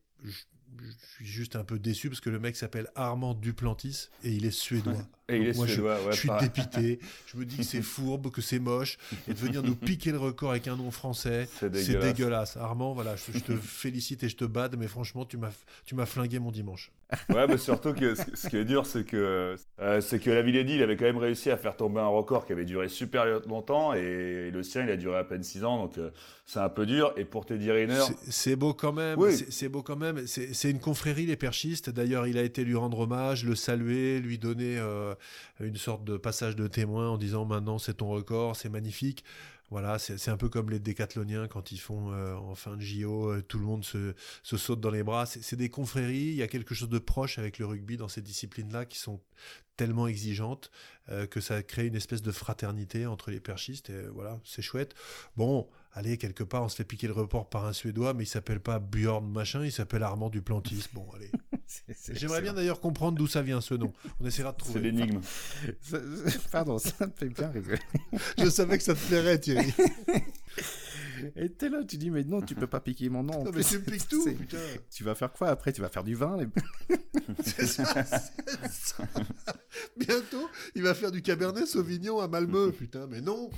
[1.16, 4.52] suis juste un peu déçu parce que le mec s'appelle Armand Duplantis et il est
[4.52, 4.94] suédois.
[5.30, 7.00] Et il est moi, je- suédois, ouais, je suis dépité.
[7.28, 8.98] Je me dis que c'est fourbe, que c'est moche.
[9.30, 12.14] Et de venir nous piquer le record avec un nom français, C'est dégueulasse.
[12.14, 12.58] dégueulasse.
[12.58, 15.52] Armand, voilà, je, je te félicite et je te bade, mais franchement, tu m'as
[15.86, 16.92] tu m'as flingué mon dimanche.
[17.30, 20.42] Ouais, mais surtout que ce, ce qui est dur, c'est que euh, c'est que la
[20.42, 23.24] Villédy, il avait quand même réussi à faire tomber un record qui avait duré super
[23.48, 26.10] longtemps et le sien, il a duré à peine 6 ans, donc euh,
[26.46, 27.14] c'est un peu dur.
[27.16, 29.18] Et pour Teddy Riner, C'est- C'est beau quand même.
[29.18, 29.38] Oui.
[29.50, 30.28] C'est beau quand même.
[30.28, 31.90] C'est c'est une confrérie, les perchistes.
[31.90, 35.14] D'ailleurs, il a été lui rendre hommage, le saluer, lui donner euh,
[35.60, 39.26] une sorte de passage de témoin en disant maintenant c'est ton record, c'est magnifique.
[39.72, 43.30] Voilà, c'est un peu comme les décathloniens quand ils font euh, en fin de JO,
[43.30, 45.26] euh, tout le monde se, saute dans les bras.
[45.26, 46.30] C'est des confréries.
[46.30, 49.20] Il y a quelque chose de proche avec le rugby dans ces disciplines-là qui sont
[49.76, 50.72] tellement exigeantes
[51.30, 53.90] que ça crée une espèce de fraternité entre les perchistes.
[53.90, 54.94] Et voilà, c'est chouette.
[55.36, 58.28] Bon, allez, quelque part, on se fait piquer le report par un Suédois, mais il
[58.28, 60.86] s'appelle pas Bjorn machin, il s'appelle Armand Duplantis.
[60.94, 61.32] Bon, allez.
[61.66, 63.94] C'est- c'est J'aimerais bien d'ailleurs comprendre d'où ça vient ce nom.
[64.20, 64.82] On essaiera de c'est trouver.
[64.92, 65.22] l'énigme.
[65.82, 65.98] Ça-
[66.52, 67.80] Pardon, ça me fait bien rigoler.
[68.38, 69.74] Je savais que ça te plairait, Thierry.
[71.38, 73.44] Et t'es là, tu dis, mais non, tu peux pas piquer mon nom.
[73.46, 74.58] Non, mais tu me piques tout, C'est- putain.
[74.92, 75.72] Tu vas faire quoi après?
[75.74, 76.48] Tu vas faire du vin les-
[77.44, 79.04] C'est ça, c'est ça.
[79.98, 82.72] Bientôt, il va faire du Cabernet Sauvignon à Malmö.
[82.74, 83.50] Putain, mais non.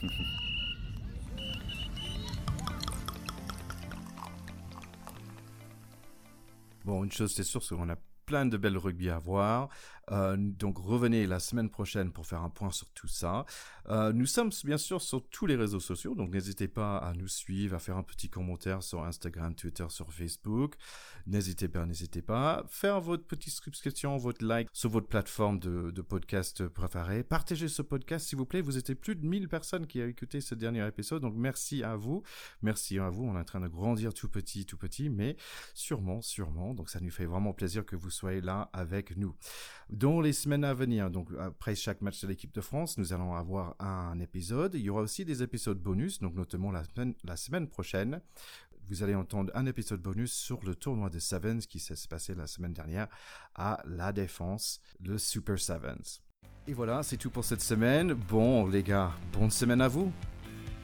[6.86, 7.96] Bon, une chose c'est sûr, c'est qu'on a
[8.26, 9.70] plein de belles rugby à voir.
[10.12, 13.46] Euh, donc revenez la semaine prochaine pour faire un point sur tout ça.
[13.90, 17.28] Euh, nous sommes bien sûr sur tous les réseaux sociaux, donc n'hésitez pas à nous
[17.28, 20.76] suivre, à faire un petit commentaire sur Instagram, Twitter, sur Facebook.
[21.26, 22.64] N'hésitez pas, n'hésitez pas.
[22.70, 27.24] Faire votre petite subscription, votre like sur votre plateforme de, podcast préférée.
[27.24, 28.62] Partagez ce podcast s'il vous plaît.
[28.62, 31.96] Vous étiez plus de 1000 personnes qui ont écouté ce dernier épisode, donc merci à
[31.96, 32.22] vous.
[32.62, 33.24] Merci à vous.
[33.24, 35.36] On est en train de grandir tout petit, tout petit, mais
[35.74, 36.76] sûrement, sûrement.
[36.76, 39.36] Donc ça nous fait vraiment plaisir que vous soyez là avec nous.
[39.90, 43.36] Dans les semaines à venir, donc après chaque match de l'équipe de France, nous allons
[43.36, 44.76] avoir un épisode.
[44.76, 48.22] Il y aura aussi des épisodes bonus, donc notamment la semaine, la semaine prochaine.
[48.88, 52.48] Vous allez entendre un épisode bonus sur le tournoi de Sevens qui s'est passé la
[52.48, 53.08] semaine dernière
[53.56, 56.22] à La Défense, le Super Sevens.
[56.68, 58.14] Et voilà, c'est tout pour cette semaine.
[58.14, 60.12] Bon, les gars, bonne semaine à vous.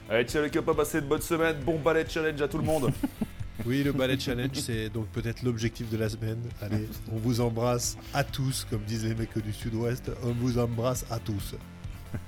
[0.08, 1.60] Allez, ciao les copains, passez de bonnes semaines.
[1.64, 2.92] Bon ballet challenge à tout le monde.
[3.64, 6.40] Oui, le ballet challenge, c'est donc peut-être l'objectif de la semaine.
[6.60, 10.10] Allez, on vous embrasse à tous, comme disent les mecs du Sud-Ouest.
[10.24, 11.54] On vous embrasse à tous.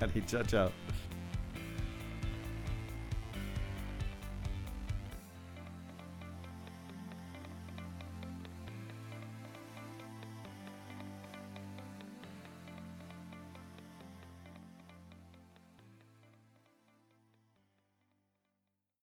[0.01, 0.68] Allez, ciao, ciao.